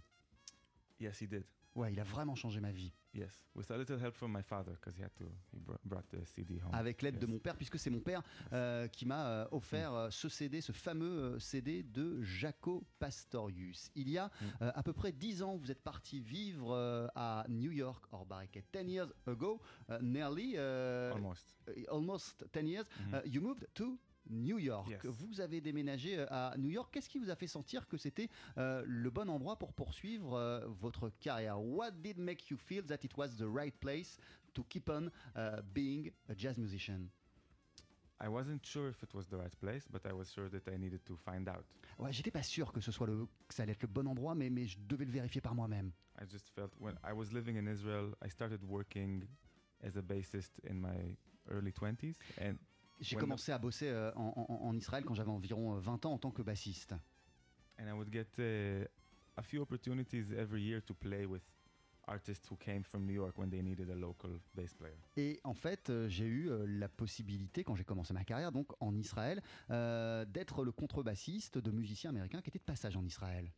Yes, 0.98 1.20
he 1.20 1.26
did. 1.26 1.44
Ouais, 1.80 1.92
il 1.92 2.00
a 2.00 2.04
vraiment 2.04 2.34
changé 2.34 2.60
ma 2.60 2.70
vie. 2.72 2.92
Yes, 3.12 3.44
with 3.56 3.68
a 3.72 3.76
little 3.76 3.98
help 4.00 4.14
from 4.14 4.30
my 4.32 4.42
father 4.42 4.72
because 4.74 4.94
he 4.96 5.02
had 5.02 5.12
to. 5.14 5.24
He 5.52 5.58
br- 5.58 5.74
brought 5.84 6.06
the 6.10 6.24
CD 6.24 6.60
home. 6.60 6.72
Avec 6.74 7.02
l'aide 7.02 7.18
de 7.18 7.26
mon 7.26 7.38
père, 7.40 7.56
puisque 7.56 7.76
c'est 7.78 7.90
mon 7.90 7.98
père 8.00 8.22
euh, 8.52 8.86
qui 8.86 9.04
m'a 9.06 9.26
euh, 9.26 9.48
offert 9.50 9.92
euh, 9.92 10.10
ce 10.10 10.28
CD, 10.28 10.60
ce 10.60 10.70
fameux 10.72 11.38
CD 11.40 11.82
de 11.82 12.22
Jaco 12.22 12.84
Pastorius. 13.00 13.90
Il 13.96 14.08
y 14.08 14.18
a 14.18 14.26
Mm. 14.40 14.44
euh, 14.62 14.72
à 14.74 14.82
peu 14.82 14.92
près 14.92 15.10
10 15.12 15.42
ans, 15.42 15.56
vous 15.56 15.70
êtes 15.72 15.82
parti 15.82 16.20
vivre 16.20 16.72
euh, 16.72 17.08
à 17.16 17.44
New 17.48 17.72
York, 17.72 18.04
or 18.12 18.24
Barricade. 18.26 18.64
10 18.72 18.88
years 18.90 19.12
ago, 19.26 19.60
uh, 19.88 19.94
nearly, 20.02 20.54
uh, 20.56 21.12
Almost. 21.12 21.56
almost 21.88 22.44
10 22.52 22.66
years, 22.68 22.84
Mhm. 23.00 23.14
uh, 23.14 23.26
you 23.28 23.40
moved 23.40 23.66
to 23.74 23.98
New 24.28 24.58
York. 24.58 24.88
Yes. 24.88 25.04
Vous 25.04 25.40
avez 25.40 25.60
déménagé 25.60 26.18
euh, 26.18 26.26
à 26.30 26.54
New 26.58 26.70
York. 26.70 26.90
Qu'est-ce 26.92 27.08
qui 27.08 27.18
vous 27.18 27.30
a 27.30 27.36
fait 27.36 27.46
sentir 27.46 27.88
que 27.88 27.96
c'était 27.96 28.28
euh, 28.58 28.82
le 28.86 29.10
bon 29.10 29.28
endroit 29.28 29.58
pour 29.58 29.72
poursuivre 29.72 30.34
euh, 30.34 30.66
votre 30.66 31.10
carrière? 31.20 31.60
What 31.60 31.92
did 32.02 32.18
make 32.18 32.50
you 32.50 32.56
feel 32.56 32.84
that 32.84 32.98
it 33.02 33.16
was 33.16 33.36
the 33.36 33.46
right 33.46 33.74
place 33.80 34.18
to 34.54 34.64
keep 34.64 34.88
on 34.88 35.10
uh, 35.36 35.62
being 35.72 36.10
a 36.28 36.34
jazz 36.36 36.58
musician? 36.58 37.08
I 38.22 38.28
wasn't 38.28 38.64
sure 38.66 38.90
if 38.90 39.02
it 39.02 39.14
was 39.14 39.28
the 39.28 39.36
right 39.36 39.56
place, 39.60 39.88
but 39.90 40.04
I 40.06 40.12
was 40.12 40.26
sure 40.30 40.50
that 40.50 40.68
I 40.68 40.76
needed 40.76 41.04
to 41.06 41.16
find 41.16 41.48
out. 41.48 41.64
Ouais, 41.98 42.12
j'étais 42.12 42.30
pas 42.30 42.42
sûr 42.42 42.70
que 42.70 42.80
ce 42.80 42.92
soit 42.92 43.06
le, 43.06 43.26
que 43.48 43.54
ça 43.54 43.62
allait 43.62 43.72
être 43.72 43.82
le 43.82 43.88
bon 43.88 44.06
endroit, 44.06 44.34
mais, 44.34 44.50
mais 44.50 44.66
je 44.66 44.78
devais 44.78 45.06
le 45.06 45.10
vérifier 45.10 45.40
par 45.40 45.54
moi-même. 45.54 45.90
I 46.20 46.26
just 46.30 46.50
felt 46.54 46.70
when 46.78 46.96
I 47.02 47.12
was 47.14 47.32
living 47.32 47.56
in 47.56 47.66
Israel, 47.66 48.14
I 48.22 48.28
started 48.28 48.62
working 48.62 49.26
as 49.82 49.96
a 49.96 50.02
bassist 50.02 50.60
in 50.68 50.74
my 50.74 51.16
early 51.48 51.72
20s, 51.72 52.16
and 52.38 52.58
J'ai 53.00 53.16
commencé 53.16 53.52
à 53.52 53.58
bosser 53.58 53.88
euh, 53.88 54.12
en, 54.14 54.32
en- 54.48 54.66
en 54.68 54.76
Israël 54.76 55.04
quand 55.04 55.14
j'avais 55.14 55.30
environ 55.30 55.76
euh, 55.76 55.80
20 55.80 56.04
ans 56.06 56.12
en 56.12 56.18
tant 56.18 56.30
que 56.30 56.42
bassiste. 56.42 56.94
and 57.78 57.88
I 57.88 57.92
would 57.92 58.12
get 58.12 58.26
uh, 58.38 58.84
a 59.36 59.42
few 59.42 59.62
opportunities 59.62 60.30
every 60.32 60.60
year 60.62 60.82
to 60.84 60.92
play 60.94 61.24
with 61.24 61.42
artists 62.06 62.46
who 62.50 62.56
came 62.56 62.82
from 62.82 63.06
New 63.06 63.14
York 63.14 63.38
when 63.38 63.48
they 63.48 63.62
needed 63.62 63.88
a 63.90 63.94
local 63.94 64.38
bass 64.54 64.74
player. 64.74 64.98
Et 65.16 65.40
en 65.44 65.54
fait, 65.54 65.88
euh, 65.88 66.08
j'ai 66.08 66.26
eu 66.26 66.50
euh, 66.50 66.66
la 66.66 66.88
possibilité, 66.88 67.64
quand 67.64 67.74
j'ai 67.76 67.84
commencé 67.84 68.12
ma 68.12 68.24
carrière, 68.24 68.52
donc 68.52 68.70
en 68.80 68.94
Israël, 68.96 69.40
euh, 69.70 70.24
d'être 70.26 70.62
le 70.64 70.72
contrebassiste 70.72 71.56
de 71.58 71.70
musiciens 71.70 72.10
américains 72.10 72.42
qui 72.42 72.50
étaient 72.50 72.58
de 72.58 72.64
passage 72.64 72.96
en 72.96 73.04
Israël. 73.06 73.50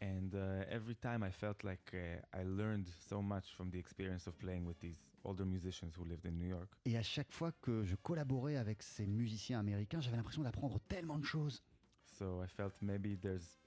And 0.00 0.30
uh, 0.34 0.62
every 0.70 0.94
time 0.94 1.24
I 1.24 1.30
felt 1.32 1.64
like 1.64 1.92
uh, 1.94 2.20
I 2.32 2.44
learned 2.44 2.88
so 3.08 3.20
much 3.20 3.52
from 3.56 3.70
the 3.70 3.78
experience 3.78 4.28
of 4.28 4.36
playing 4.38 4.64
with 4.64 4.78
these 4.78 5.00
older 5.28 5.44
musicians 5.44 5.94
who 5.96 6.04
lived 6.04 6.26
in 6.26 6.32
New 6.32 6.48
York. 6.48 6.70
Et 6.84 6.96
à 6.96 7.02
chaque 7.02 7.30
fois 7.30 7.52
que 7.60 7.84
je 7.84 7.94
collaborais 7.96 8.56
avec 8.56 8.82
ces 8.82 9.06
musiciens 9.06 9.60
américains, 9.60 10.00
j'avais 10.00 10.16
l'impression 10.16 10.42
d'apprendre 10.42 10.80
tellement 10.88 11.18
de 11.18 11.24
choses. 11.24 11.62
So 12.04 12.42
I 12.42 12.48
felt 12.48 12.74
maybe 12.80 13.16
there's 13.20 13.58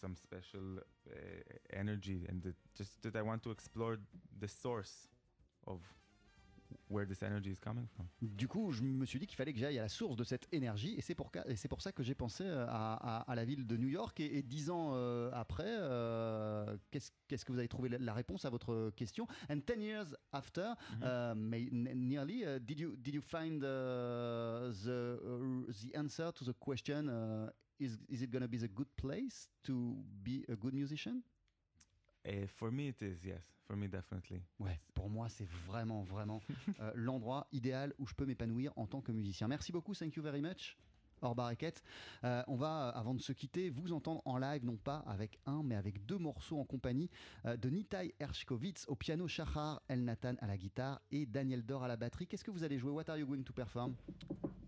some 0.00 0.14
special 0.16 0.78
uh, 1.10 1.12
energy 1.70 2.24
and 2.28 2.40
that 2.42 2.54
just 2.76 3.02
that 3.02 3.16
I 3.18 3.22
want 3.22 3.40
to 3.42 3.50
explore 3.50 3.98
the 4.40 4.46
source 4.46 5.08
of 5.66 5.80
where 6.90 7.06
this 7.06 7.22
energy 7.22 7.50
is 7.50 7.58
coming 7.60 7.86
from. 7.94 8.06
Du 8.20 8.48
coup, 8.48 8.70
je 8.72 8.82
me 8.82 9.04
suis 9.06 9.18
dit 9.18 9.26
qu'il 9.26 9.36
fallait 9.36 9.52
que 9.52 9.58
j'aille 9.58 9.78
à 9.78 9.82
la 9.82 9.88
source 9.88 10.16
de 10.16 10.24
cette 10.24 10.48
énergie, 10.52 10.94
et 10.96 11.00
c'est 11.00 11.14
pour, 11.14 11.30
ça 11.80 11.92
que 11.92 12.02
j'ai 12.02 12.14
pensé 12.14 12.44
euh, 12.44 12.66
à, 12.68 12.94
à- 13.20 13.30
à 13.30 13.34
la 13.34 13.44
ville 13.44 13.66
de 13.66 13.76
New 13.76 13.88
York. 13.88 14.18
Et, 14.20 14.38
et 14.38 14.42
dix 14.42 14.70
ans 14.70 14.90
euh, 14.94 15.30
après, 15.32 15.64
euh, 15.66 16.76
qu'est-ce, 16.90 17.44
que 17.44 17.52
vous 17.52 17.58
avez 17.58 17.68
trouvé 17.68 17.88
la, 17.90 18.12
réponse 18.14 18.44
à 18.44 18.50
votre 18.50 18.90
question? 18.96 19.26
And 19.50 19.58
10 19.66 19.80
years 19.82 20.16
after, 20.32 20.74
uh, 21.02 21.34
may, 21.36 21.68
n- 21.72 21.92
nearly, 21.94 22.44
uh, 22.44 22.58
did 22.58 22.78
you 22.78 22.96
did 22.96 23.14
you 23.14 23.22
find 23.22 23.62
uh, 23.62 24.70
the 24.84 25.18
uh, 25.22 25.72
the 25.72 25.94
answer 25.96 26.32
to 26.32 26.44
the 26.44 26.52
question? 26.58 27.08
uh, 27.08 27.50
is 27.80 27.98
is 28.08 28.22
it 28.22 28.30
going 28.30 28.42
to 28.42 28.48
be 28.48 28.58
the 28.58 28.68
good 28.68 28.88
place 28.96 29.48
to 29.62 29.94
be 30.22 30.44
a 30.48 30.56
good 30.56 30.74
musician? 30.74 31.22
Uh, 32.26 32.46
for 32.46 32.70
me, 32.70 32.88
it 32.88 33.02
is 33.02 33.24
yes. 33.24 33.42
For 33.66 33.76
me, 33.76 33.86
definitely. 33.86 34.40
Ouais, 34.58 34.80
pour 34.94 35.10
moi, 35.10 35.28
c'est 35.28 35.46
vraiment, 35.66 36.02
vraiment 36.02 36.40
euh, 36.80 36.90
l'endroit 36.94 37.46
idéal 37.52 37.92
où 37.98 38.06
je 38.06 38.14
peux 38.14 38.24
m'épanouir 38.24 38.72
en 38.76 38.86
tant 38.86 39.02
que 39.02 39.12
musicien. 39.12 39.46
Merci 39.46 39.72
beaucoup, 39.72 39.94
thank 39.94 40.16
you 40.16 40.22
very 40.22 40.40
much. 40.40 40.78
Hors 41.20 41.34
barriquette. 41.34 41.82
Euh, 42.24 42.42
on 42.46 42.56
va, 42.56 42.88
avant 42.90 43.12
de 43.14 43.20
se 43.20 43.32
quitter, 43.32 43.70
vous 43.70 43.92
entendre 43.92 44.22
en 44.24 44.38
live, 44.38 44.64
non 44.64 44.76
pas 44.76 44.98
avec 45.06 45.38
un, 45.46 45.62
mais 45.62 45.74
avec 45.74 46.06
deux 46.06 46.16
morceaux 46.16 46.58
en 46.58 46.64
compagnie 46.64 47.10
euh, 47.44 47.56
de 47.56 47.68
Nitai 47.68 48.14
Ershkovitz 48.20 48.86
au 48.88 48.94
piano, 48.94 49.26
Shahar 49.28 49.82
El 49.88 50.04
Nathan 50.04 50.34
à 50.40 50.46
la 50.46 50.56
guitare 50.56 51.00
et 51.10 51.26
Daniel 51.26 51.64
Dor 51.64 51.82
à 51.82 51.88
la 51.88 51.96
batterie. 51.96 52.26
Qu'est-ce 52.26 52.44
que 52.44 52.50
vous 52.50 52.64
allez 52.64 52.78
jouer? 52.78 52.92
What 52.92 53.08
are 53.08 53.18
you 53.18 53.26
going 53.26 53.42
to 53.42 53.52
perform? 53.52 53.96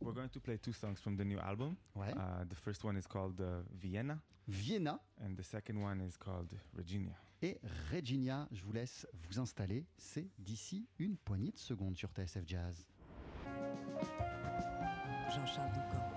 We're 0.02 0.14
going 0.14 0.28
to 0.28 0.40
play 0.40 0.58
two 0.58 0.72
songs 0.72 0.96
from 1.00 1.16
the 1.16 1.24
new 1.24 1.38
album. 1.38 1.76
Ouais. 1.94 2.12
Uh, 2.12 2.44
the 2.48 2.56
first 2.56 2.84
one 2.84 2.98
is 2.98 3.06
called 3.06 3.40
uh, 3.40 3.62
Vienna, 3.70 4.20
Vienna 4.48 4.98
and 5.22 5.36
the 5.36 5.44
second 5.44 5.80
one 5.80 6.00
is 6.00 6.16
called 6.16 6.52
Regina. 6.74 7.16
Et 7.42 7.58
Regina. 7.92 8.48
Je 8.52 8.62
vous 8.62 8.72
laisse 8.72 9.06
vous 9.28 9.38
installer. 9.38 9.86
C'est 9.96 10.28
d'ici 10.38 10.88
une 10.98 11.16
poignée 11.16 11.50
de 11.50 11.58
secondes 11.58 11.96
sur 11.96 12.10
TSF 12.10 12.44
Jazz. 12.46 12.86
Jean-Charles 15.30 15.72
Doucan, 15.72 16.10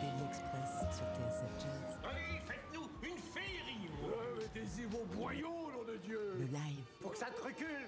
Daily 0.00 0.28
Express 0.28 0.96
sur 0.96 1.06
TSF 1.06 1.60
Jazz. 1.60 1.98
Allez, 2.04 2.40
faites-nous 2.46 2.88
une 3.02 3.18
féerie 3.18 3.88
Mettez-y 4.38 4.84
vos 4.86 5.04
boyaux, 5.14 5.70
nom 5.70 5.84
de 5.84 5.96
Dieu 5.98 6.34
Le 6.38 6.46
live. 6.46 6.87
Ça 7.18 7.26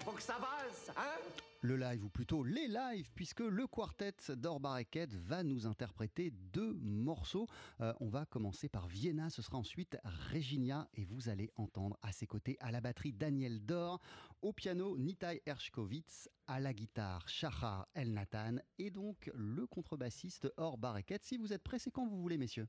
faut 0.04 0.10
que 0.10 0.22
ça 0.22 0.34
avance, 0.34 0.90
hein 0.96 1.20
Le 1.62 1.76
live, 1.76 2.04
ou 2.04 2.08
plutôt 2.08 2.42
les 2.42 2.66
lives, 2.66 3.08
puisque 3.14 3.38
le 3.38 3.64
quartet 3.68 4.12
d'Or 4.30 4.58
Bareket 4.58 5.14
va 5.14 5.44
nous 5.44 5.68
interpréter 5.68 6.32
deux 6.52 6.72
morceaux. 6.82 7.46
Euh, 7.80 7.92
on 8.00 8.08
va 8.08 8.26
commencer 8.26 8.68
par 8.68 8.88
Vienna, 8.88 9.30
ce 9.30 9.40
sera 9.40 9.56
ensuite 9.56 9.96
Reginia, 10.32 10.88
et 10.94 11.04
vous 11.04 11.28
allez 11.28 11.48
entendre 11.54 11.96
à 12.02 12.10
ses 12.10 12.26
côtés 12.26 12.56
à 12.58 12.72
la 12.72 12.80
batterie 12.80 13.12
Daniel 13.12 13.64
Dor, 13.64 14.00
au 14.42 14.52
piano 14.52 14.98
Nitai 14.98 15.42
Ershkovitz, 15.46 16.28
à 16.48 16.58
la 16.58 16.72
guitare 16.72 17.28
Shahar 17.28 17.86
El 17.94 18.12
Nathan, 18.12 18.56
et 18.78 18.90
donc 18.90 19.30
le 19.32 19.64
contrebassiste 19.64 20.52
Or 20.56 20.76
Bareket. 20.76 21.22
Si 21.22 21.36
vous 21.36 21.52
êtes 21.52 21.62
c'est 21.78 21.92
quand 21.92 22.08
vous 22.08 22.20
voulez, 22.20 22.36
messieurs. 22.36 22.66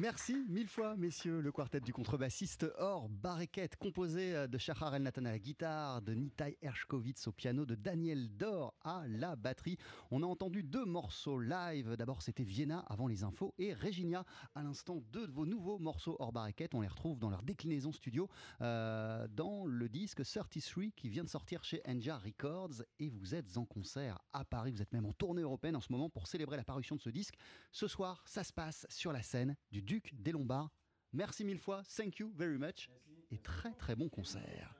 Merci 0.00 0.46
mille 0.48 0.66
fois, 0.66 0.96
messieurs, 0.96 1.42
le 1.42 1.52
quartet 1.52 1.78
du 1.78 1.92
contrebassiste 1.92 2.64
Or 2.78 3.10
Bareket, 3.10 3.76
composé 3.76 4.34
euh, 4.34 4.46
de 4.46 4.56
Shahar 4.56 4.94
El 4.94 5.02
Nathan 5.02 5.26
à 5.26 5.32
la 5.32 5.38
guitare, 5.38 6.00
de 6.00 6.14
Nitai 6.14 6.56
Ershkovitz 6.62 7.26
au 7.26 7.32
piano, 7.32 7.66
de 7.66 7.74
Daniel 7.74 8.34
Dor 8.34 8.72
à 8.82 9.02
la 9.06 9.36
batterie. 9.36 9.76
On 10.10 10.22
a 10.22 10.26
entendu 10.26 10.62
deux 10.62 10.86
morceaux 10.86 11.38
live. 11.38 11.96
D'abord, 11.98 12.22
c'était 12.22 12.44
Vienna 12.44 12.78
avant 12.88 13.08
les 13.08 13.24
infos 13.24 13.54
et 13.58 13.74
Reginia 13.74 14.24
à 14.54 14.62
l'instant. 14.62 15.04
Deux 15.12 15.26
de 15.26 15.32
vos 15.32 15.44
nouveaux 15.44 15.78
morceaux 15.78 16.16
Or 16.18 16.32
Bareket. 16.32 16.74
On 16.74 16.80
les 16.80 16.88
retrouve 16.88 17.18
dans 17.18 17.28
leur 17.28 17.42
déclinaison 17.42 17.92
studio 17.92 18.26
euh, 18.62 19.28
dans 19.28 19.66
le 19.66 19.86
disque 19.90 20.22
33 20.24 20.84
qui 20.96 21.10
vient 21.10 21.24
de 21.24 21.28
sortir 21.28 21.62
chez 21.62 21.82
Enja 21.86 22.16
Records. 22.16 22.84
Et 23.00 23.10
vous 23.10 23.34
êtes 23.34 23.58
en 23.58 23.66
concert 23.66 24.18
à 24.32 24.46
Paris. 24.46 24.72
Vous 24.72 24.80
êtes 24.80 24.94
même 24.94 25.04
en 25.04 25.12
tournée 25.12 25.42
européenne 25.42 25.76
en 25.76 25.82
ce 25.82 25.92
moment 25.92 26.08
pour 26.08 26.26
célébrer 26.26 26.56
la 26.56 26.64
parution 26.64 26.96
de 26.96 27.02
ce 27.02 27.10
disque. 27.10 27.34
Ce 27.70 27.86
soir, 27.86 28.22
ça 28.24 28.44
se 28.44 28.52
passe 28.54 28.86
sur 28.88 29.12
la 29.12 29.22
scène 29.22 29.56
du 29.70 29.89
Duc 29.90 30.14
des 30.22 30.30
Lombards. 30.30 30.70
Merci 31.12 31.44
mille 31.44 31.58
fois, 31.58 31.82
thank 31.96 32.20
you 32.20 32.32
very 32.36 32.58
much, 32.58 32.88
et 33.32 33.38
très 33.38 33.74
très 33.74 33.96
bon 33.96 34.08
concert. 34.08 34.72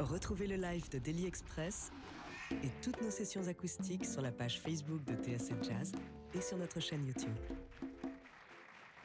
Retrouvez 0.00 0.48
le 0.48 0.56
live 0.56 0.90
de 0.90 0.98
Daily 0.98 1.26
Express 1.26 1.92
et 2.50 2.70
toutes 2.82 3.00
nos 3.00 3.12
sessions 3.12 3.46
acoustiques 3.46 4.04
sur 4.04 4.22
la 4.22 4.32
page 4.32 4.60
Facebook 4.60 5.04
de 5.04 5.14
TSF 5.14 5.62
Jazz 5.62 5.92
et 6.34 6.40
sur 6.40 6.58
notre 6.58 6.80
chaîne 6.80 7.06
YouTube. 7.06 7.36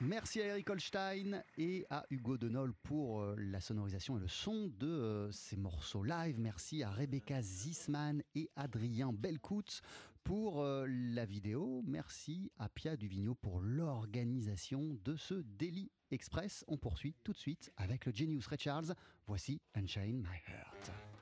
Merci 0.02 0.42
à 0.42 0.46
Eric 0.48 0.70
Holstein 0.70 1.44
et 1.58 1.86
à 1.90 2.06
Hugo 2.12 2.38
Denol 2.38 2.72
pour 2.84 3.22
euh, 3.22 3.36
la 3.38 3.60
sonorisation 3.60 4.18
et 4.18 4.20
le 4.20 4.28
son 4.28 4.72
de 4.78 4.88
euh, 4.88 5.32
ces 5.32 5.58
morceaux 5.58 6.04
live. 6.04 6.40
Merci 6.40 6.84
à 6.84 6.92
Rebecca 6.92 7.42
Zisman 7.42 8.22
et 8.36 8.52
Adrien 8.56 9.12
Belcout 9.12 9.82
pour 10.28 10.62
euh, 10.62 10.86
la 10.90 11.24
vidéo. 11.24 11.82
Merci 11.88 12.52
à 12.58 12.68
Pia 12.68 12.98
Duvigneau 12.98 13.34
pour 13.34 13.62
l'organisation 13.62 15.00
de 15.06 15.16
ce 15.16 15.36
Daily 15.36 15.90
Express. 16.12 16.66
On 16.68 16.76
poursuit 16.76 17.16
tout 17.24 17.32
de 17.32 17.38
suite 17.38 17.72
avec 17.78 18.06
le 18.06 18.12
Genius 18.14 18.46
Ray 18.48 18.60
Charles. 18.60 18.94
Voici 19.26 19.62
Unchain 19.74 20.22
My 20.22 20.38
Heart. 20.48 21.17